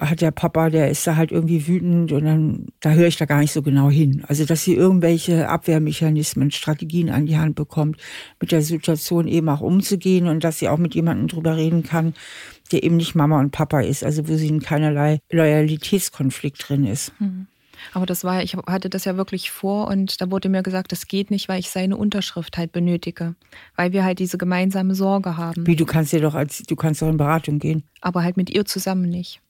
[0.00, 3.26] hat der Papa, der ist da halt irgendwie wütend und dann, da höre ich da
[3.26, 4.24] gar nicht so genau hin.
[4.26, 7.98] Also, dass sie irgendwelche Abwehrmechanismen, Strategien an die Hand bekommt,
[8.40, 12.14] mit der Situation eben auch umzugehen und dass sie auch mit jemandem drüber reden kann,
[12.72, 17.12] der eben nicht Mama und Papa ist, also wo sie in keinerlei Loyalitätskonflikt drin ist.
[17.20, 17.46] Mhm.
[17.92, 21.06] Aber das war, ich hatte das ja wirklich vor und da wurde mir gesagt, das
[21.06, 23.34] geht nicht, weil ich seine Unterschrift halt benötige,
[23.76, 25.66] weil wir halt diese gemeinsame Sorge haben.
[25.66, 27.84] Wie du kannst ja doch als du kannst doch in Beratung gehen.
[28.00, 29.40] Aber halt mit ihr zusammen nicht.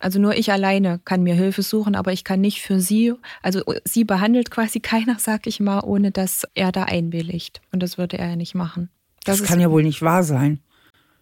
[0.00, 3.62] Also nur ich alleine kann mir Hilfe suchen, aber ich kann nicht für sie, also
[3.84, 7.60] sie behandelt quasi keiner, sag ich mal, ohne dass er da einwilligt.
[7.72, 8.90] Und das würde er ja nicht machen.
[9.24, 10.60] Das, das kann ja wohl nicht wahr sein.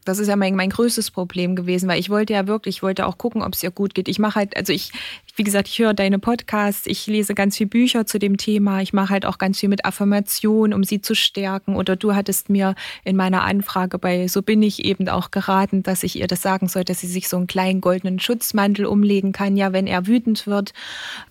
[0.06, 3.06] Das ist ja mein, mein größtes Problem gewesen, weil ich wollte ja wirklich, ich wollte
[3.06, 4.06] auch gucken, ob es ihr gut geht.
[4.06, 4.92] Ich mache halt, also ich,
[5.34, 8.92] wie gesagt, ich höre deine Podcasts, ich lese ganz viele Bücher zu dem Thema, ich
[8.92, 11.74] mache halt auch ganz viel mit Affirmation, um sie zu stärken.
[11.74, 16.04] Oder du hattest mir in meiner Anfrage bei So bin ich eben auch geraten, dass
[16.04, 19.56] ich ihr das sagen soll, dass sie sich so einen kleinen goldenen Schutzmantel umlegen kann,
[19.56, 20.72] ja, wenn er wütend wird.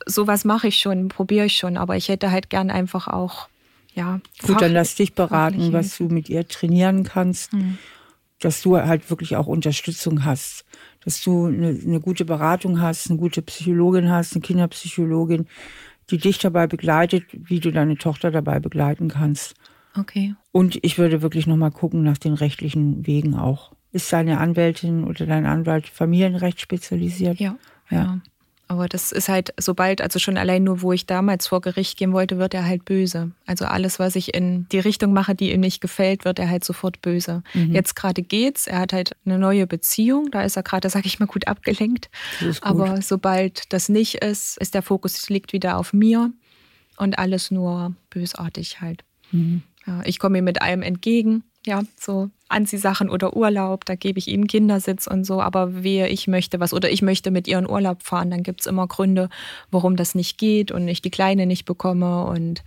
[0.05, 3.47] Sowas mache ich schon, probiere ich schon, aber ich hätte halt gern einfach auch
[3.93, 4.19] ja.
[4.45, 7.53] Gut, dann lass dich beraten, was du mit ihr trainieren kannst.
[7.53, 7.77] Mhm
[8.39, 10.65] dass du halt wirklich auch Unterstützung hast,
[11.04, 15.48] dass du eine, eine gute Beratung hast, eine gute Psychologin hast, eine Kinderpsychologin,
[16.10, 19.56] die dich dabei begleitet, wie du deine Tochter dabei begleiten kannst.
[19.98, 20.36] Okay.
[20.52, 23.71] Und ich würde wirklich nochmal gucken nach den rechtlichen Wegen auch.
[23.91, 27.39] Ist deine Anwältin oder dein Anwalt Familienrecht spezialisiert?
[27.39, 27.58] Ja.
[27.89, 27.98] Ja.
[27.98, 28.21] ja.
[28.67, 32.13] Aber das ist halt, sobald, also schon allein nur, wo ich damals vor Gericht gehen
[32.13, 33.32] wollte, wird er halt böse.
[33.45, 36.63] Also alles, was ich in die Richtung mache, die ihm nicht gefällt, wird er halt
[36.63, 37.43] sofort böse.
[37.54, 37.73] Mhm.
[37.73, 41.19] Jetzt gerade geht's, er hat halt eine neue Beziehung, da ist er gerade, sag ich
[41.19, 42.10] mal, gut abgelenkt.
[42.39, 42.58] Gut.
[42.62, 46.32] Aber sobald das nicht ist, ist der Fokus liegt wieder auf mir
[46.97, 49.04] und alles nur bösartig halt.
[49.32, 49.62] Mhm.
[49.86, 54.28] Ja, ich komme ihm mit allem entgegen ja, so Anziehsachen oder Urlaub, da gebe ich
[54.28, 58.04] ihnen Kindersitz und so, aber wehe, ich möchte was oder ich möchte mit ihren Urlaub
[58.04, 59.30] fahren, dann gibt es immer Gründe,
[59.71, 62.63] warum das nicht geht und ich die Kleine nicht bekomme und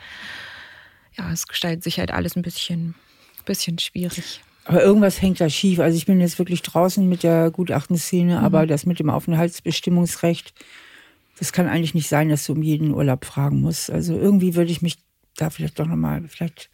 [1.16, 2.94] ja, es gestaltet sich halt alles ein bisschen,
[3.44, 4.40] bisschen schwierig.
[4.64, 5.78] Aber irgendwas hängt da schief.
[5.80, 8.44] Also ich bin jetzt wirklich draußen mit der Gutachtenszene, mhm.
[8.44, 10.52] aber das mit dem Aufenthaltsbestimmungsrecht,
[11.38, 13.90] das kann eigentlich nicht sein, dass du um jeden Urlaub fragen musst.
[13.90, 14.98] Also irgendwie würde ich mich
[15.37, 16.68] da vielleicht doch nochmal, vielleicht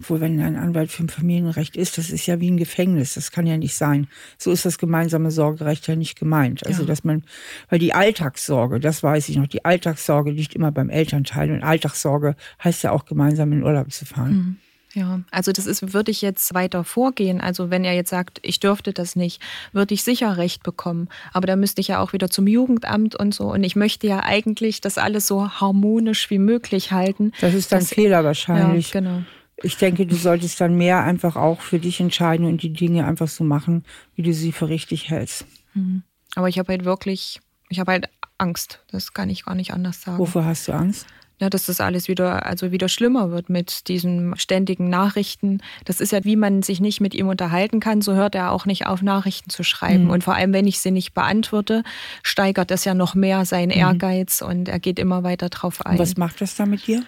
[0.00, 3.14] obwohl, wenn ein Anwalt für ein Familienrecht ist, das ist ja wie ein Gefängnis.
[3.14, 4.08] Das kann ja nicht sein.
[4.38, 6.66] So ist das gemeinsame Sorgerecht ja nicht gemeint.
[6.66, 6.88] Also, ja.
[6.88, 7.22] dass man,
[7.68, 11.50] weil die Alltagssorge, das weiß ich noch, die Alltagssorge liegt immer beim Elternteil.
[11.50, 12.34] Und Alltagssorge
[12.64, 14.32] heißt ja auch gemeinsam in Urlaub zu fahren.
[14.32, 14.56] Mhm.
[14.94, 17.40] Ja, also das ist, würde ich jetzt weiter vorgehen.
[17.40, 19.40] Also wenn er jetzt sagt, ich dürfte das nicht,
[19.72, 21.08] würde ich sicher Recht bekommen.
[21.32, 23.52] Aber da müsste ich ja auch wieder zum Jugendamt und so.
[23.52, 27.32] Und ich möchte ja eigentlich das alles so harmonisch wie möglich halten.
[27.40, 28.92] Das ist ein Fehler wahrscheinlich.
[28.92, 29.22] Ja, genau.
[29.62, 33.28] Ich denke, du solltest dann mehr einfach auch für dich entscheiden und die Dinge einfach
[33.28, 35.44] so machen, wie du sie für richtig hältst.
[35.74, 36.02] Mhm.
[36.34, 38.80] Aber ich habe halt wirklich, ich habe halt Angst.
[38.90, 40.18] Das kann ich gar nicht anders sagen.
[40.18, 41.06] Wovor hast du Angst?
[41.38, 45.62] Ja, dass das alles wieder, also wieder schlimmer wird mit diesen ständigen Nachrichten.
[45.86, 48.66] Das ist ja, wie man sich nicht mit ihm unterhalten kann, so hört er auch
[48.66, 50.04] nicht auf, Nachrichten zu schreiben.
[50.04, 50.10] Mhm.
[50.10, 51.82] Und vor allem, wenn ich sie nicht beantworte,
[52.22, 53.78] steigert das ja noch mehr seinen mhm.
[53.78, 55.92] Ehrgeiz und er geht immer weiter drauf ein.
[55.92, 57.04] Und was macht das da mit dir?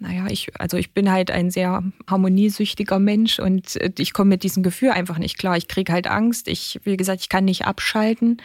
[0.00, 4.42] Naja, ich, also ich bin halt ein sehr harmoniesüchtiger Mensch und äh, ich komme mit
[4.42, 5.58] diesem Gefühl einfach nicht klar.
[5.58, 6.48] Ich kriege halt Angst.
[6.48, 8.38] Ich, wie gesagt, ich kann nicht abschalten.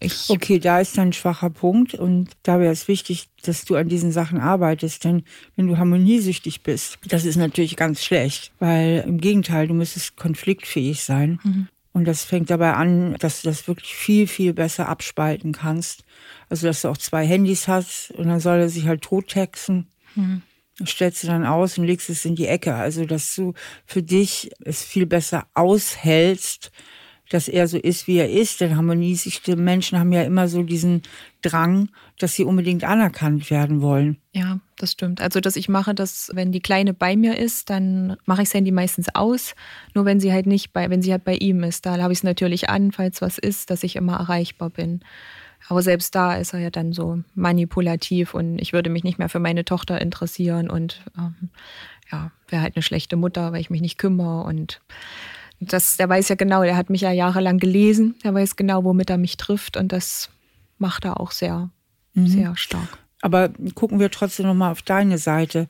[0.00, 3.90] Ich okay, da ist ein schwacher Punkt und da wäre es wichtig, dass du an
[3.90, 5.04] diesen Sachen arbeitest.
[5.04, 5.24] Denn
[5.56, 11.02] wenn du harmoniesüchtig bist, das ist natürlich ganz schlecht, weil im Gegenteil, du müsstest konfliktfähig
[11.02, 11.38] sein.
[11.44, 11.68] Mhm.
[11.92, 16.02] Und das fängt dabei an, dass du das wirklich viel, viel besser abspalten kannst.
[16.48, 19.86] Also, dass du auch zwei Handys hast und dann soll er sich halt tottexten.
[20.14, 20.40] Mhm
[20.84, 22.74] stellst du dann aus und legst es in die Ecke.
[22.74, 23.54] Also, dass du
[23.86, 26.72] für dich es viel besser aushältst,
[27.30, 28.60] dass er so ist, wie er ist.
[28.60, 31.02] Denn harmoniesüchtige Menschen haben ja immer so diesen
[31.42, 34.18] Drang, dass sie unbedingt anerkannt werden wollen.
[34.32, 35.20] Ja, das stimmt.
[35.20, 38.54] Also, dass ich mache, dass wenn die Kleine bei mir ist, dann mache ich das
[38.54, 39.54] Handy meistens aus.
[39.94, 42.18] Nur wenn sie halt nicht bei, wenn sie halt bei ihm ist, da habe ich
[42.18, 45.00] es natürlich an, falls was ist, dass ich immer erreichbar bin.
[45.68, 49.28] Aber selbst da ist er ja dann so manipulativ und ich würde mich nicht mehr
[49.28, 51.50] für meine Tochter interessieren und ähm,
[52.12, 54.80] ja, wäre halt eine schlechte Mutter, weil ich mich nicht kümmere und
[55.60, 59.08] das, der weiß ja genau, der hat mich ja jahrelang gelesen, der weiß genau, womit
[59.08, 60.30] er mich trifft und das
[60.78, 61.70] macht er auch sehr,
[62.12, 62.26] mhm.
[62.26, 62.98] sehr stark.
[63.22, 65.68] Aber gucken wir trotzdem nochmal auf deine Seite.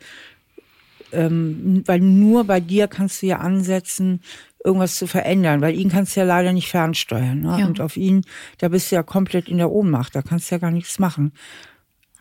[1.12, 4.20] Ähm, weil nur bei dir kannst du ja ansetzen,
[4.64, 7.40] irgendwas zu verändern, weil ihn kannst du ja leider nicht fernsteuern.
[7.40, 7.60] Ne?
[7.60, 7.66] Ja.
[7.66, 8.24] Und auf ihn,
[8.58, 11.32] da bist du ja komplett in der Ohnmacht, da kannst du ja gar nichts machen.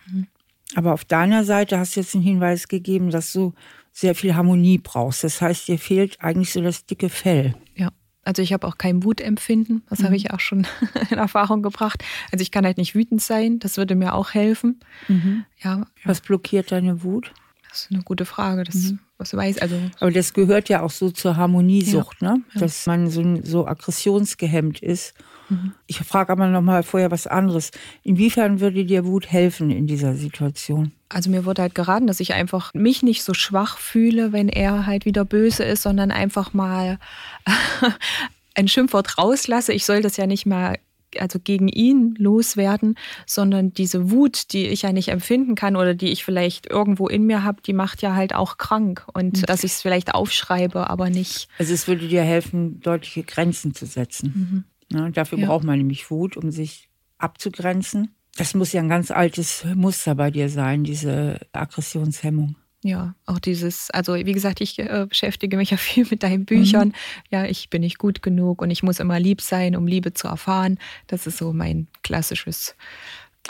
[0.08, 0.28] Mhm.
[0.76, 3.54] Aber auf deiner Seite hast du jetzt einen Hinweis gegeben, dass du
[3.92, 5.24] sehr viel Harmonie brauchst.
[5.24, 7.56] Das heißt, dir fehlt eigentlich so das dicke Fell.
[7.76, 7.90] Ja.
[8.26, 10.06] Also ich habe auch kein Wutempfinden, das mhm.
[10.06, 10.66] habe ich auch schon
[11.10, 12.04] in Erfahrung gebracht.
[12.32, 14.80] Also ich kann halt nicht wütend sein, das würde mir auch helfen.
[15.08, 15.46] Mhm.
[15.62, 15.88] Ja.
[16.04, 17.34] Was blockiert deine Wut?
[17.74, 18.64] Das ist eine gute Frage.
[18.64, 19.60] Das mhm was weiß.
[19.60, 22.42] Also Aber das gehört ja auch so zur Harmoniesucht, ja, ne?
[22.56, 25.14] dass man so, so aggressionsgehemmt ist.
[25.50, 25.74] Mhm.
[25.88, 27.72] Ich frage aber noch mal vorher was anderes.
[28.04, 30.92] Inwiefern würde dir Wut helfen in dieser Situation?
[31.10, 34.86] Also mir wurde halt geraten, dass ich einfach mich nicht so schwach fühle, wenn er
[34.86, 37.00] halt wieder böse ist, sondern einfach mal
[38.56, 39.74] ein Schimpfwort rauslasse.
[39.74, 40.78] Ich soll das ja nicht mal
[41.22, 42.96] also gegen ihn loswerden,
[43.26, 47.24] sondern diese Wut, die ich ja nicht empfinden kann oder die ich vielleicht irgendwo in
[47.26, 49.46] mir habe, die macht ja halt auch krank und mhm.
[49.46, 51.48] dass ich es vielleicht aufschreibe, aber nicht.
[51.58, 54.66] Also es würde dir helfen, deutliche Grenzen zu setzen.
[54.90, 54.98] Mhm.
[54.98, 55.48] Ja, dafür ja.
[55.48, 58.16] braucht man nämlich Wut, um sich abzugrenzen.
[58.36, 62.56] Das muss ja ein ganz altes Muster bei dir sein, diese Aggressionshemmung.
[62.84, 66.90] Ja, auch dieses, also wie gesagt, ich äh, beschäftige mich ja viel mit deinen Büchern.
[66.90, 66.94] Mhm.
[67.32, 70.28] Ja, ich bin nicht gut genug und ich muss immer lieb sein, um Liebe zu
[70.28, 70.78] erfahren.
[71.08, 72.76] Das ist so mein klassisches.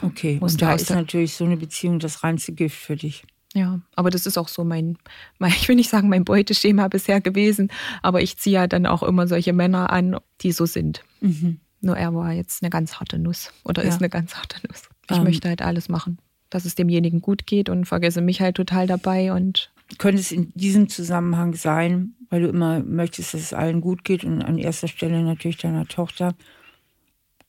[0.01, 3.23] Okay, und da ist natürlich so eine Beziehung das reinste Gift für dich.
[3.55, 4.97] Ja, aber das ist auch so mein,
[5.37, 9.03] mein, ich will nicht sagen mein Beuteschema bisher gewesen, aber ich ziehe ja dann auch
[9.03, 11.03] immer solche Männer an, die so sind.
[11.21, 11.59] Mhm.
[11.81, 13.89] Nur er war jetzt eine ganz harte Nuss oder ja.
[13.89, 14.83] ist eine ganz harte Nuss.
[15.09, 16.17] Ich ähm, möchte halt alles machen
[16.53, 20.51] dass es demjenigen gut geht und vergesse mich halt total dabei und könnte es in
[20.55, 24.87] diesem Zusammenhang sein, weil du immer möchtest, dass es allen gut geht und an erster
[24.87, 26.35] Stelle natürlich deiner Tochter,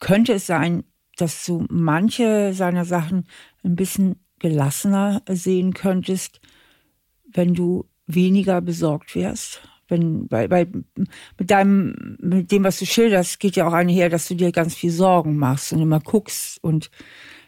[0.00, 0.84] könnte es sein,
[1.16, 3.26] dass du manche seiner Sachen
[3.62, 6.40] ein bisschen gelassener sehen könntest,
[7.32, 9.62] wenn du weniger besorgt wärst?
[9.88, 10.68] Wenn, weil, weil
[11.38, 14.74] mit deinem, mit dem, was du schilderst, geht ja auch einher, dass du dir ganz
[14.74, 16.90] viel Sorgen machst und immer guckst und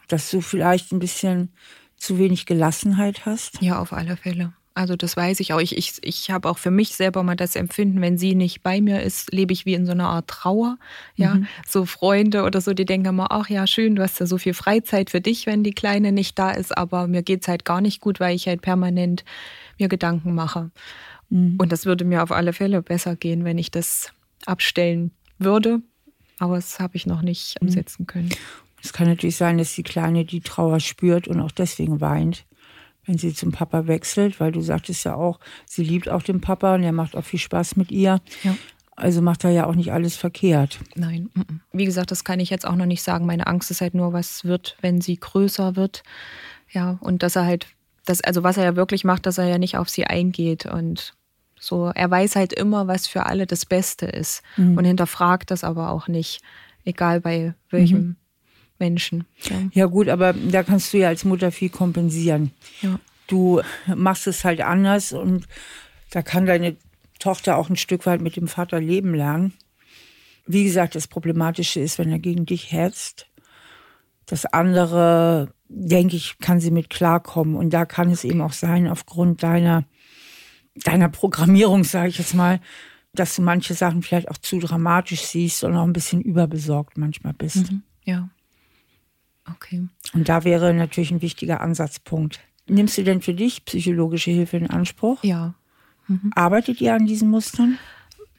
[0.08, 1.52] dass du vielleicht ein bisschen
[1.96, 3.60] zu wenig Gelassenheit hast?
[3.60, 4.52] Ja, auf alle Fälle.
[4.76, 5.60] Also das weiß ich auch.
[5.60, 8.82] Ich, ich, ich habe auch für mich selber mal das Empfinden, wenn sie nicht bei
[8.82, 10.76] mir ist, lebe ich wie in so einer Art Trauer.
[11.14, 11.46] Ja, mhm.
[11.66, 14.52] so Freunde oder so, die denken immer, ach ja, schön, du hast ja so viel
[14.52, 17.80] Freizeit für dich, wenn die Kleine nicht da ist, aber mir geht es halt gar
[17.80, 19.24] nicht gut, weil ich halt permanent
[19.78, 20.70] mir Gedanken mache.
[21.30, 21.56] Mhm.
[21.58, 24.12] Und das würde mir auf alle Fälle besser gehen, wenn ich das
[24.44, 25.80] abstellen würde.
[26.38, 27.68] Aber das habe ich noch nicht mhm.
[27.68, 28.28] umsetzen können.
[28.86, 32.46] Es kann natürlich sein, dass die Kleine die Trauer spürt und auch deswegen weint,
[33.04, 36.76] wenn sie zum Papa wechselt, weil du sagtest ja auch, sie liebt auch den Papa
[36.76, 38.20] und er macht auch viel Spaß mit ihr.
[38.44, 38.56] Ja.
[38.94, 40.78] Also macht er ja auch nicht alles verkehrt.
[40.94, 41.30] Nein.
[41.72, 43.26] Wie gesagt, das kann ich jetzt auch noch nicht sagen.
[43.26, 46.04] Meine Angst ist halt nur, was wird, wenn sie größer wird.
[46.70, 47.66] Ja, und dass er halt,
[48.04, 51.14] das, also was er ja wirklich macht, dass er ja nicht auf sie eingeht und
[51.58, 54.78] so, er weiß halt immer, was für alle das Beste ist mhm.
[54.78, 56.40] und hinterfragt das aber auch nicht,
[56.84, 58.16] egal bei welchem mhm.
[58.78, 59.24] Menschen.
[59.44, 59.56] Ja.
[59.72, 59.86] ja.
[59.86, 62.52] gut, aber da kannst du ja als Mutter viel kompensieren.
[62.82, 62.98] Ja.
[63.26, 63.60] Du
[63.94, 65.46] machst es halt anders und
[66.10, 66.76] da kann deine
[67.18, 69.54] Tochter auch ein Stück weit mit dem Vater leben lernen.
[70.46, 73.26] Wie gesagt, das Problematische ist, wenn er gegen dich hetzt
[74.26, 77.56] Das andere, denke ich, kann sie mit klarkommen.
[77.56, 79.84] Und da kann es eben auch sein, aufgrund deiner,
[80.74, 82.60] deiner Programmierung, sage ich jetzt mal,
[83.12, 87.32] dass du manche Sachen vielleicht auch zu dramatisch siehst und auch ein bisschen überbesorgt manchmal
[87.32, 87.72] bist.
[87.72, 88.28] Mhm, ja.
[89.54, 89.86] Okay.
[90.12, 92.40] Und da wäre natürlich ein wichtiger Ansatzpunkt.
[92.68, 95.22] Nimmst du denn für dich psychologische Hilfe in Anspruch?
[95.22, 95.54] Ja.
[96.08, 96.32] Mhm.
[96.34, 97.78] Arbeitet ihr an diesen Mustern?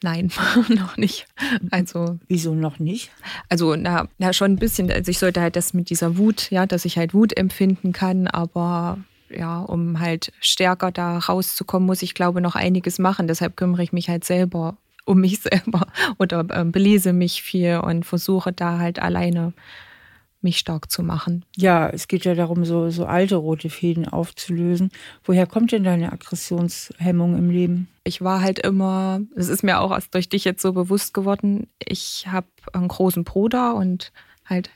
[0.04, 0.32] Nein,
[0.70, 1.28] noch nicht.
[1.72, 3.12] Also wieso noch nicht?
[3.50, 4.92] Also na, na schon ein bisschen.
[4.92, 8.28] Also ich sollte halt das mit dieser Wut, ja, dass ich halt Wut empfinden kann,
[8.28, 13.28] aber ja, um halt stärker da rauszukommen, muss ich glaube noch einiges machen.
[13.28, 15.88] Deshalb kümmere ich mich halt selber um mich selber
[16.20, 19.54] oder äh, belese mich viel und versuche da halt alleine
[20.42, 21.46] mich stark zu machen.
[21.56, 24.92] Ja, es geht ja darum, so, so alte rote Fäden aufzulösen.
[25.24, 27.88] Woher kommt denn deine Aggressionshemmung im Leben?
[28.04, 31.68] Ich war halt immer, es ist mir auch erst durch dich jetzt so bewusst geworden,
[31.84, 34.12] ich habe einen großen Bruder und
[34.46, 34.70] halt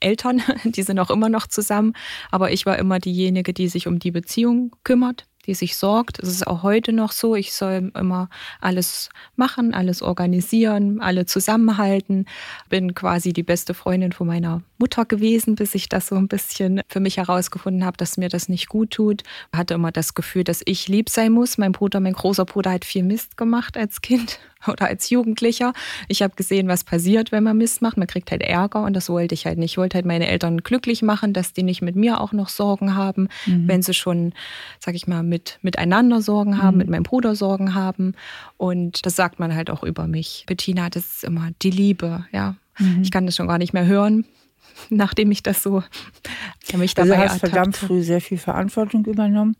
[0.00, 1.94] Eltern, die sind auch immer noch zusammen,
[2.30, 6.18] aber ich war immer diejenige, die sich um die Beziehung kümmert die sich sorgt.
[6.18, 7.34] Es ist auch heute noch so.
[7.34, 8.28] Ich soll immer
[8.60, 12.26] alles machen, alles organisieren, alle zusammenhalten.
[12.68, 16.82] Bin quasi die beste Freundin von meiner Mutter gewesen, bis ich das so ein bisschen
[16.88, 19.22] für mich herausgefunden habe, dass mir das nicht gut tut.
[19.52, 21.58] Hatte immer das Gefühl, dass ich lieb sein muss.
[21.58, 25.72] Mein Bruder, mein großer Bruder hat viel Mist gemacht als Kind oder als Jugendlicher.
[26.08, 27.96] Ich habe gesehen, was passiert, wenn man Mist macht.
[27.96, 29.72] Man kriegt halt Ärger und das wollte ich halt nicht.
[29.72, 32.94] Ich wollte halt meine Eltern glücklich machen, dass die nicht mit mir auch noch Sorgen
[32.94, 33.68] haben, mhm.
[33.68, 34.32] wenn sie schon,
[34.80, 36.78] sag ich mal, mit miteinander Sorgen haben, mhm.
[36.78, 38.14] mit meinem Bruder Sorgen haben.
[38.56, 40.44] Und das sagt man halt auch über mich.
[40.46, 42.56] Bettina, das ist immer die Liebe, ja.
[42.78, 43.02] Mhm.
[43.02, 44.24] Ich kann das schon gar nicht mehr hören,
[44.90, 45.82] nachdem ich das so
[46.76, 49.56] mich dabei also hast verdammt früh sehr viel Verantwortung übernommen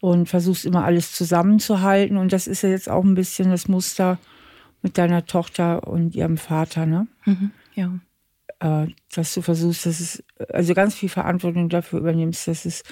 [0.00, 2.16] und versuchst immer alles zusammenzuhalten.
[2.16, 4.18] Und das ist ja jetzt auch ein bisschen das Muster
[4.82, 7.06] mit deiner Tochter und ihrem Vater, ne?
[7.24, 7.92] Mhm, ja.
[8.58, 12.82] Äh, dass du versuchst, dass es, also ganz viel Verantwortung dafür übernimmst, dass es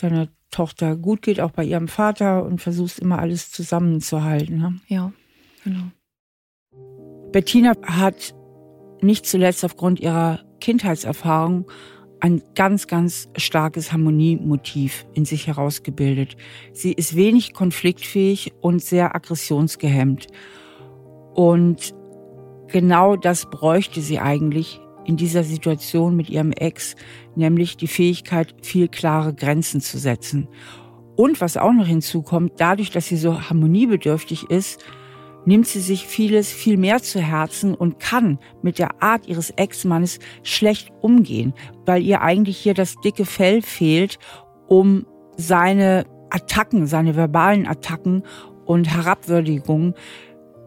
[0.00, 4.58] deiner Tochter gut geht, auch bei ihrem Vater und versuchst immer alles zusammenzuhalten.
[4.58, 4.80] Ne?
[4.88, 5.12] Ja,
[5.64, 5.90] genau.
[7.32, 8.34] Bettina hat
[9.02, 11.70] nicht zuletzt aufgrund ihrer Kindheitserfahrung
[12.20, 16.36] ein ganz, ganz starkes Harmoniemotiv in sich herausgebildet.
[16.72, 20.26] Sie ist wenig konfliktfähig und sehr aggressionsgehemmt.
[21.34, 21.94] Und
[22.68, 26.94] genau das bräuchte sie eigentlich in dieser Situation mit ihrem Ex,
[27.34, 30.48] nämlich die Fähigkeit, viel klare Grenzen zu setzen.
[31.16, 34.84] Und was auch noch hinzukommt, dadurch, dass sie so harmoniebedürftig ist,
[35.46, 40.18] nimmt sie sich vieles viel mehr zu Herzen und kann mit der Art ihres Ex-Mannes
[40.42, 41.54] schlecht umgehen,
[41.86, 44.18] weil ihr eigentlich hier das dicke Fell fehlt,
[44.66, 45.06] um
[45.38, 48.24] seine Attacken, seine verbalen Attacken
[48.66, 49.94] und Herabwürdigungen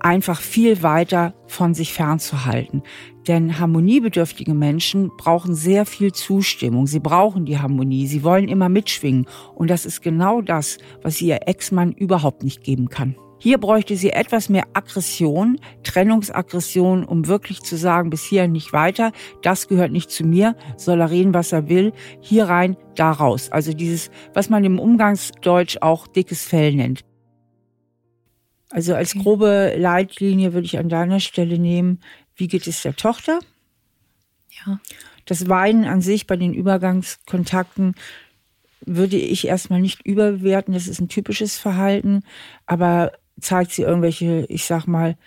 [0.03, 2.83] einfach viel weiter von sich fernzuhalten.
[3.27, 6.87] Denn harmoniebedürftige Menschen brauchen sehr viel Zustimmung.
[6.87, 8.07] Sie brauchen die Harmonie.
[8.07, 9.27] Sie wollen immer mitschwingen.
[9.55, 13.15] Und das ist genau das, was ihr Ex-Mann überhaupt nicht geben kann.
[13.43, 19.11] Hier bräuchte sie etwas mehr Aggression, Trennungsaggression, um wirklich zu sagen, bis hier nicht weiter,
[19.41, 23.51] das gehört nicht zu mir, soll er reden, was er will, hier rein, da raus.
[23.51, 27.03] Also dieses, was man im Umgangsdeutsch auch dickes Fell nennt.
[28.71, 31.99] Also als grobe Leitlinie würde ich an deiner Stelle nehmen,
[32.35, 33.39] wie geht es der Tochter?
[34.65, 34.79] Ja.
[35.25, 37.95] Das Weinen an sich bei den Übergangskontakten
[38.85, 40.73] würde ich erstmal nicht überbewerten.
[40.73, 42.23] Das ist ein typisches Verhalten.
[42.65, 45.17] Aber zeigt sie irgendwelche, ich sag mal,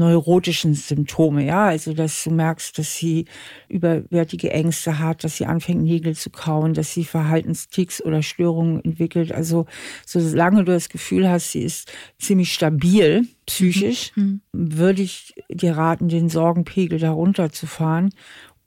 [0.00, 3.26] neurotischen Symptome, ja, also dass du merkst, dass sie
[3.68, 9.30] überwärtige Ängste hat, dass sie anfängt Nägel zu kauen, dass sie Verhaltensticks oder Störungen entwickelt.
[9.32, 9.66] Also
[10.04, 14.40] solange du das Gefühl hast, sie ist ziemlich stabil psychisch, mhm.
[14.52, 14.78] mhm.
[14.78, 18.10] würde ich dir raten, den Sorgenpegel darunter zu fahren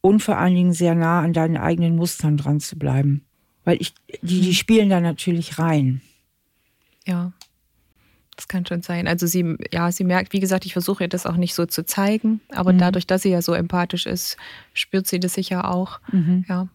[0.01, 3.25] und vor allen Dingen sehr nah an deinen eigenen Mustern dran zu bleiben,
[3.63, 4.53] weil ich die, die mhm.
[4.53, 6.01] spielen da natürlich rein.
[7.05, 7.33] Ja.
[8.35, 9.07] Das kann schon sein.
[9.07, 11.85] Also sie, ja, sie merkt, wie gesagt, ich versuche ihr das auch nicht so zu
[11.85, 12.79] zeigen, aber mhm.
[12.79, 14.37] dadurch, dass sie ja so empathisch ist,
[14.73, 15.99] spürt sie das sicher auch.
[16.11, 16.45] Mhm.
[16.47, 16.67] Ja.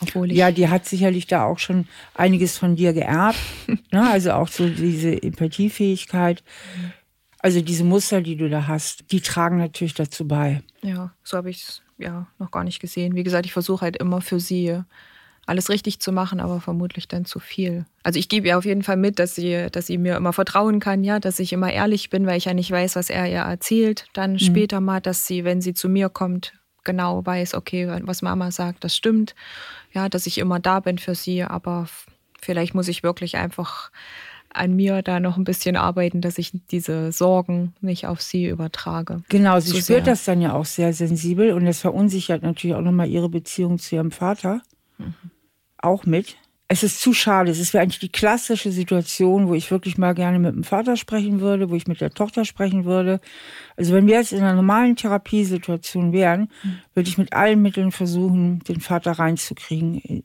[0.00, 3.38] Obwohl ja, die hat sicherlich da auch schon einiges von dir geerbt.
[3.92, 4.10] ne?
[4.10, 6.42] Also auch so diese Empathiefähigkeit.
[7.38, 10.62] Also diese Muster, die du da hast, die tragen natürlich dazu bei.
[10.82, 13.14] Ja, so habe ich es ja noch gar nicht gesehen.
[13.14, 14.80] Wie gesagt, ich versuche halt immer für sie
[15.46, 17.84] alles richtig zu machen, aber vermutlich dann zu viel.
[18.02, 20.78] Also ich gebe ihr auf jeden Fall mit, dass sie, dass sie mir immer vertrauen
[20.80, 23.40] kann, ja, dass ich immer ehrlich bin, weil ich ja nicht weiß, was er ihr
[23.40, 24.06] erzählt.
[24.12, 24.38] Dann mhm.
[24.38, 28.84] später mal, dass sie, wenn sie zu mir kommt, genau weiß, okay, was Mama sagt,
[28.84, 29.34] das stimmt.
[29.92, 31.88] Ja, dass ich immer da bin für sie, aber
[32.40, 33.90] vielleicht muss ich wirklich einfach
[34.54, 39.22] an mir da noch ein bisschen arbeiten, dass ich diese Sorgen nicht auf sie übertrage.
[39.28, 40.12] Genau, sie so spürt sehr.
[40.12, 43.96] das dann ja auch sehr sensibel und das verunsichert natürlich auch nochmal ihre Beziehung zu
[43.96, 44.60] ihrem Vater.
[44.98, 45.14] Mhm.
[45.78, 46.36] Auch mit.
[46.68, 47.50] Es ist zu schade.
[47.50, 51.40] Es wäre eigentlich die klassische Situation, wo ich wirklich mal gerne mit dem Vater sprechen
[51.40, 53.20] würde, wo ich mit der Tochter sprechen würde.
[53.76, 56.78] Also wenn wir jetzt in einer normalen Therapiesituation wären, mhm.
[56.94, 60.24] würde ich mit allen Mitteln versuchen, den Vater reinzukriegen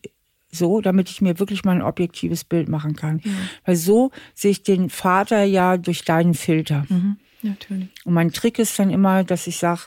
[0.49, 3.21] so, damit ich mir wirklich mal ein objektives Bild machen kann.
[3.23, 3.31] Ja.
[3.65, 6.85] Weil so sehe ich den Vater ja durch deinen Filter.
[6.89, 7.17] Mhm.
[7.41, 7.89] Natürlich.
[8.03, 9.81] Und mein Trick ist dann immer, dass ich sage,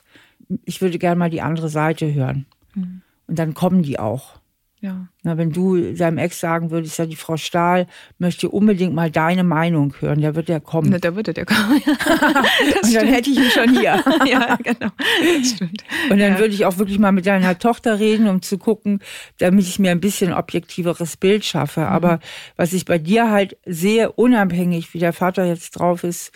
[0.64, 2.46] ich würde gerne mal die andere Seite hören.
[2.74, 3.02] Mhm.
[3.26, 4.39] Und dann kommen die auch.
[4.82, 5.08] Ja.
[5.22, 7.86] Na, wenn du seinem Ex sagen würdest, ja, die Frau Stahl
[8.18, 10.88] möchte unbedingt mal deine Meinung hören, da wird er kommen.
[10.90, 11.82] Na, da würde der kommen.
[12.82, 14.02] und dann hätte ich ihn schon hier.
[14.26, 14.90] ja, genau.
[15.38, 15.84] Das stimmt.
[16.08, 16.38] Und dann ja.
[16.38, 19.00] würde ich auch wirklich mal mit deiner Tochter reden, um zu gucken,
[19.36, 21.80] damit ich mir ein bisschen objektiveres Bild schaffe.
[21.80, 21.86] Mhm.
[21.86, 22.20] Aber
[22.56, 26.32] was ich bei dir halt sehe, unabhängig, wie der Vater jetzt drauf ist,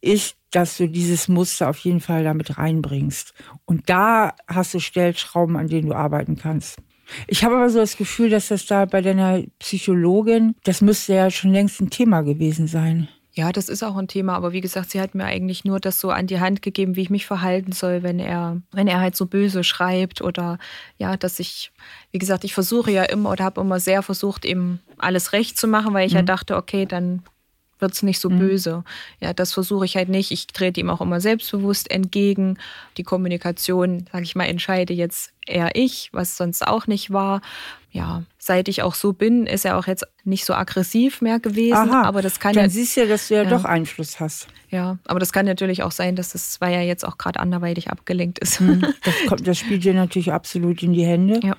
[0.00, 3.34] ist, dass du dieses Muster auf jeden Fall damit reinbringst.
[3.64, 6.78] Und da hast du Stellschrauben, an denen du arbeiten kannst.
[7.26, 11.30] Ich habe aber so das Gefühl, dass das da bei deiner Psychologin, das müsste ja
[11.30, 13.08] schon längst ein Thema gewesen sein.
[13.34, 15.98] Ja, das ist auch ein Thema, aber wie gesagt, sie hat mir eigentlich nur das
[15.98, 19.16] so an die Hand gegeben, wie ich mich verhalten soll, wenn er, wenn er halt
[19.16, 20.58] so böse schreibt oder
[20.98, 21.72] ja, dass ich,
[22.10, 25.66] wie gesagt, ich versuche ja immer oder habe immer sehr versucht, ihm alles recht zu
[25.66, 26.18] machen, weil ich mhm.
[26.18, 27.22] ja dachte, okay, dann
[27.82, 28.38] wird es nicht so mhm.
[28.38, 28.84] böse.
[29.20, 30.30] Ja, das versuche ich halt nicht.
[30.30, 32.58] Ich trete ihm auch immer selbstbewusst entgegen.
[32.96, 37.42] Die Kommunikation, sage ich mal, entscheide jetzt eher ich, was sonst auch nicht war.
[37.90, 41.74] Ja, seit ich auch so bin, ist er auch jetzt nicht so aggressiv mehr gewesen.
[41.74, 44.48] Aha, aber das kann dann ja, siehst ja, dass du ja, ja, doch Einfluss hast.
[44.70, 47.90] Ja, aber das kann natürlich auch sein, dass es, weil er jetzt auch gerade anderweitig
[47.90, 48.60] abgelenkt ist.
[48.60, 48.86] Mhm.
[49.04, 51.40] Das, kommt, das spielt dir natürlich absolut in die Hände.
[51.42, 51.56] Ja.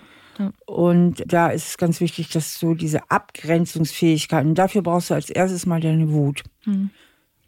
[0.65, 5.29] Und da ist es ganz wichtig, dass du diese Abgrenzungsfähigkeit, und dafür brauchst du als
[5.29, 6.43] erstes mal deine Wut.
[6.65, 6.89] Mhm.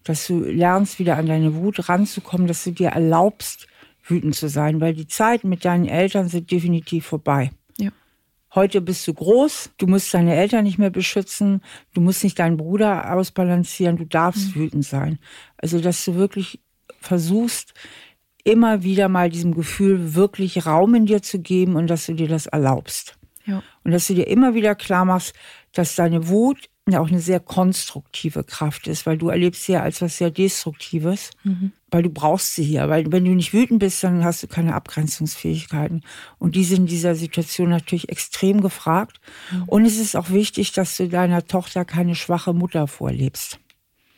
[0.04, 3.68] Dass du lernst, wieder an deine Wut ranzukommen, dass du dir erlaubst,
[4.04, 7.52] wütend zu sein, weil die Zeiten mit deinen Eltern sind definitiv vorbei.
[7.78, 7.90] Ja.
[8.54, 11.62] Heute bist du groß, du musst deine Eltern nicht mehr beschützen,
[11.94, 14.60] du musst nicht deinen Bruder ausbalancieren, du darfst mhm.
[14.60, 15.18] wütend sein.
[15.58, 16.60] Also, dass du wirklich
[17.00, 17.74] versuchst,
[18.46, 22.30] immer wieder mal diesem Gefühl wirklich Raum in dir zu geben und dass du dir
[22.30, 23.18] das erlaubst.
[23.46, 23.62] Ja.
[23.84, 25.34] Und dass du dir immer wieder klar machst,
[25.74, 29.82] dass deine Wut ja auch eine sehr konstruktive Kraft ist, weil du erlebst sie ja
[29.82, 31.72] als was sehr Destruktives, mhm.
[31.90, 32.88] weil du brauchst sie hier.
[32.90, 36.04] Weil wenn du nicht wütend bist, dann hast du keine Abgrenzungsfähigkeiten.
[36.38, 39.20] Und die sind in dieser Situation natürlich extrem gefragt.
[39.52, 39.64] Mhm.
[39.64, 43.60] Und es ist auch wichtig, dass du deiner Tochter keine schwache Mutter vorlebst.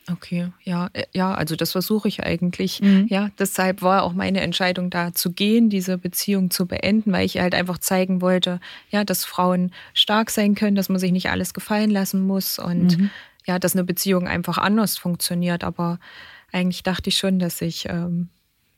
[0.10, 2.82] Okay, ja, äh, ja, also das versuche ich eigentlich.
[2.82, 3.08] Mhm.
[3.10, 7.40] Ja, deshalb war auch meine Entscheidung da zu gehen, diese Beziehung zu beenden, weil ich
[7.40, 11.54] halt einfach zeigen wollte, ja, dass Frauen stark sein können, dass man sich nicht alles
[11.54, 13.10] gefallen lassen muss und mhm.
[13.46, 15.64] ja, dass eine Beziehung einfach anders funktioniert.
[15.64, 16.00] Aber
[16.52, 18.30] eigentlich dachte ich schon, dass ich ähm,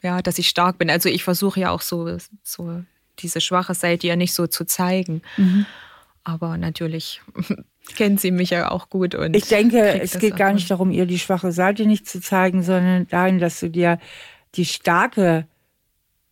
[0.02, 0.90] ja, dass ich stark bin.
[0.90, 2.84] Also ich versuche ja auch so, so
[3.20, 5.22] diese schwache Seite ja nicht so zu zeigen.
[5.38, 5.66] Mhm.
[6.24, 7.22] Aber natürlich
[7.96, 9.16] kennen Sie mich ja auch gut.
[9.16, 12.64] Und ich denke, es geht gar nicht darum, ihr die schwache Seite nicht zu zeigen,
[12.64, 14.00] sondern dahin, dass du dir
[14.56, 15.48] die starke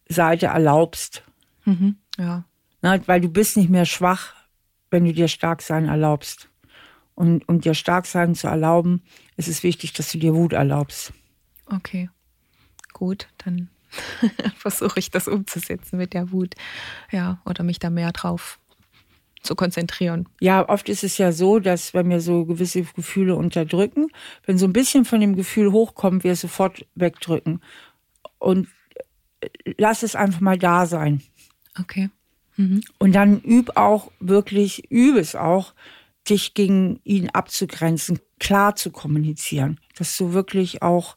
[0.10, 1.24] Seite erlaubst.
[1.66, 2.44] Mhm, ja.
[2.82, 4.34] Na, weil du bist nicht mehr schwach,
[4.90, 6.50] wenn du dir stark sein erlaubst.
[7.16, 9.02] Und um dir stark sein zu erlauben,
[9.38, 11.14] ist es wichtig, dass du dir Wut erlaubst.
[11.66, 12.10] Okay,
[12.94, 13.70] gut, dann
[14.56, 16.54] versuche ich das umzusetzen mit der Wut.
[17.12, 18.60] Ja, oder mich da mehr drauf
[19.42, 20.28] zu konzentrieren.
[20.40, 24.08] Ja, oft ist es ja so, dass wenn wir so gewisse Gefühle unterdrücken,
[24.46, 27.62] wenn so ein bisschen von dem Gefühl hochkommt, wir es sofort wegdrücken.
[28.40, 28.68] Und
[29.42, 31.22] äh, lass es einfach mal da sein.
[31.80, 32.10] Okay.
[32.56, 32.82] Mhm.
[32.98, 35.74] Und dann üb auch wirklich, übe es auch,
[36.30, 39.80] dich gegen ihn abzugrenzen, klar zu kommunizieren.
[39.98, 41.16] Dass du wirklich auch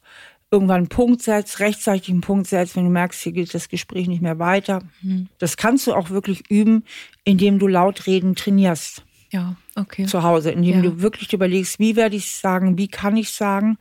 [0.51, 4.07] irgendwann einen Punkt setzt, rechtzeitig einen Punkt setzt, wenn du merkst, hier geht das Gespräch
[4.07, 4.83] nicht mehr weiter.
[5.01, 5.29] Mhm.
[5.39, 6.83] Das kannst du auch wirklich üben,
[7.23, 9.03] indem du laut reden trainierst.
[9.31, 10.05] Ja, okay.
[10.05, 10.81] Zu Hause, indem ja.
[10.81, 13.77] du wirklich überlegst, wie werde ich es sagen, wie kann ich sagen.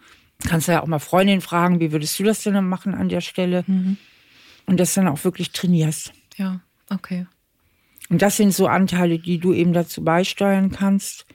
[0.47, 3.21] Kannst du ja auch mal Freundinnen fragen, wie würdest du das denn machen an der
[3.21, 3.65] Stelle?
[3.67, 3.97] Mhm.
[4.67, 6.13] Und das dann auch wirklich trainierst.
[6.37, 7.27] Ja, okay.
[8.09, 11.27] Und das sind so Anteile, die du eben dazu beisteuern kannst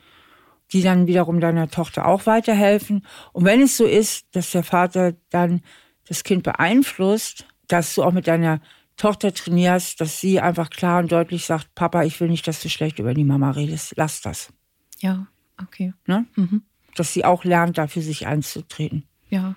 [0.75, 3.05] die dann wiederum deiner Tochter auch weiterhelfen.
[3.31, 5.61] Und wenn es so ist, dass der Vater dann
[6.05, 8.59] das Kind beeinflusst, dass du auch mit deiner
[8.97, 12.67] Tochter trainierst, dass sie einfach klar und deutlich sagt, Papa, ich will nicht, dass du
[12.67, 13.93] schlecht über die Mama redest.
[13.95, 14.51] Lass das.
[14.99, 15.27] Ja,
[15.61, 15.93] okay.
[16.07, 16.25] Ne?
[16.35, 16.63] Mhm.
[16.97, 19.05] Dass sie auch lernt, dafür sich einzutreten.
[19.29, 19.55] Ja,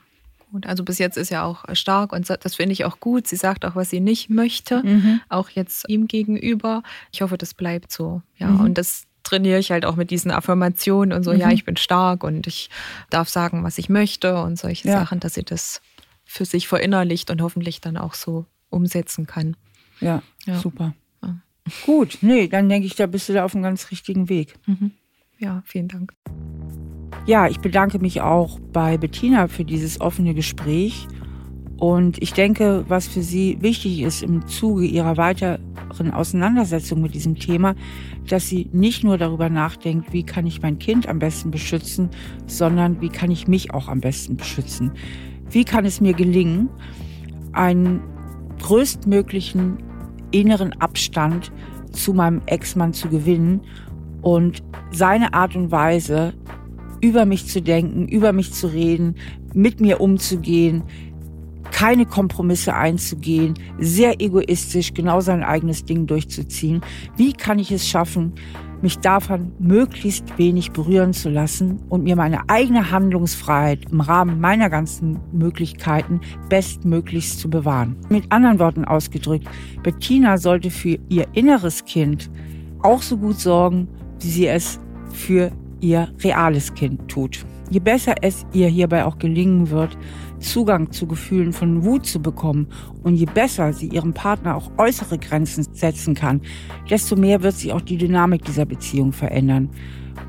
[0.53, 0.67] gut.
[0.67, 3.27] Also bis jetzt ist ja auch stark und das finde ich auch gut.
[3.27, 5.21] Sie sagt auch, was sie nicht möchte, mhm.
[5.29, 6.85] auch jetzt ihm gegenüber.
[7.11, 8.23] Ich hoffe, das bleibt so.
[8.37, 8.61] Ja, mhm.
[8.61, 11.41] und das trainiere ich halt auch mit diesen Affirmationen und so, mhm.
[11.41, 12.71] ja, ich bin stark und ich
[13.11, 15.01] darf sagen, was ich möchte und solche ja.
[15.01, 15.81] Sachen, dass sie das
[16.25, 19.57] für sich verinnerlicht und hoffentlich dann auch so umsetzen kann.
[20.01, 20.59] Ja, ja.
[20.59, 20.95] super.
[21.23, 21.37] Ja.
[21.87, 24.55] Gut, nee, dann denke ich, da bist du da auf einem ganz richtigen Weg.
[24.67, 24.93] Mhm.
[25.39, 26.13] Ja, vielen Dank.
[27.27, 31.07] Ja, ich bedanke mich auch bei Bettina für dieses offene Gespräch.
[31.79, 37.37] Und ich denke, was für sie wichtig ist im Zuge ihrer weiteren Auseinandersetzung mit diesem
[37.37, 37.77] Thema,
[38.29, 42.11] dass sie nicht nur darüber nachdenkt, wie kann ich mein Kind am besten beschützen,
[42.47, 44.91] sondern wie kann ich mich auch am besten beschützen.
[45.51, 46.69] Wie kann es mir gelingen,
[47.53, 48.01] einen
[48.61, 49.79] größtmöglichen
[50.33, 51.53] inneren Abstand
[51.93, 53.61] zu meinem Ex-Mann zu gewinnen
[54.21, 56.35] und seine Art und Weise,
[57.01, 59.15] über mich zu denken, über mich zu reden,
[59.55, 60.83] mit mir umzugehen,
[61.71, 66.81] keine Kompromisse einzugehen, sehr egoistisch genau sein eigenes Ding durchzuziehen.
[67.17, 68.33] Wie kann ich es schaffen,
[68.83, 74.71] mich davon möglichst wenig berühren zu lassen und mir meine eigene Handlungsfreiheit im Rahmen meiner
[74.71, 77.97] ganzen Möglichkeiten bestmöglichst zu bewahren.
[78.09, 79.49] Mit anderen Worten ausgedrückt,
[79.83, 82.31] Bettina sollte für ihr inneres Kind
[82.83, 83.89] auch so gut sorgen,
[84.21, 84.79] wie sie es
[85.13, 85.51] für
[85.81, 87.45] ihr reales Kind tut.
[87.71, 89.97] Je besser es ihr hierbei auch gelingen wird,
[90.41, 92.69] Zugang zu Gefühlen von Wut zu bekommen
[93.03, 96.41] und je besser sie ihrem Partner auch äußere Grenzen setzen kann,
[96.91, 99.71] desto mehr wird sich auch die Dynamik dieser Beziehung verändern.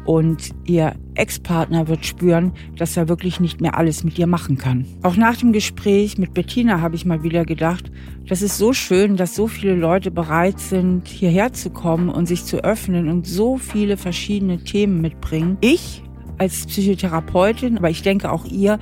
[0.06, 4.86] Und ihr Ex-Partner wird spüren, dass er wirklich nicht mehr alles mit ihr machen kann.
[5.04, 7.92] Auch nach dem Gespräch mit Bettina habe ich mal wieder gedacht,
[8.28, 12.46] das ist so schön, dass so viele Leute bereit sind, hierher zu kommen und sich
[12.46, 15.58] zu öffnen und so viele verschiedene Themen mitbringen.
[15.62, 16.04] Ich
[16.38, 18.80] als Psychotherapeutin, aber ich denke auch ihr,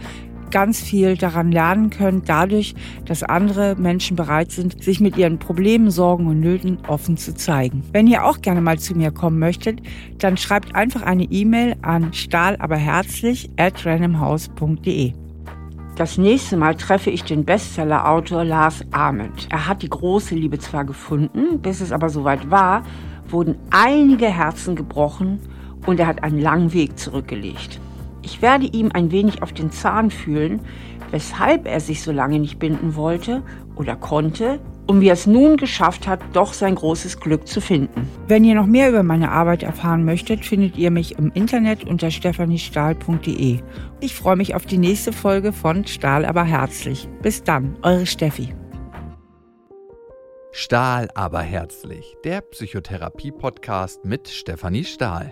[0.52, 2.76] ganz viel daran lernen können, dadurch,
[3.06, 7.84] dass andere Menschen bereit sind, sich mit ihren Problemen, Sorgen und Nöten offen zu zeigen.
[7.92, 9.82] Wenn ihr auch gerne mal zu mir kommen möchtet,
[10.20, 15.14] dann schreibt einfach eine E-Mail an stahlaberherzlich at randomhouse.de.
[15.98, 19.48] Das nächste Mal treffe ich den Bestseller-Autor Lars Ahmed.
[19.50, 22.84] Er hat die große Liebe zwar gefunden, bis es aber soweit war,
[23.30, 25.40] wurden einige Herzen gebrochen
[25.88, 27.80] und er hat einen langen Weg zurückgelegt.
[28.28, 30.60] Ich werde ihm ein wenig auf den Zahn fühlen,
[31.12, 33.42] weshalb er sich so lange nicht binden wollte
[33.78, 38.10] oder konnte und wie er es nun geschafft hat, doch sein großes Glück zu finden.
[38.28, 42.12] Wenn ihr noch mehr über meine Arbeit erfahren möchtet, findet ihr mich im Internet unter
[42.12, 43.60] stephaniestahl.de.
[44.02, 47.08] Ich freue mich auf die nächste Folge von Stahl aber herzlich.
[47.22, 48.54] Bis dann, eure Steffi.
[50.52, 55.32] Stahl aber herzlich, der Psychotherapie-Podcast mit Stefanie Stahl.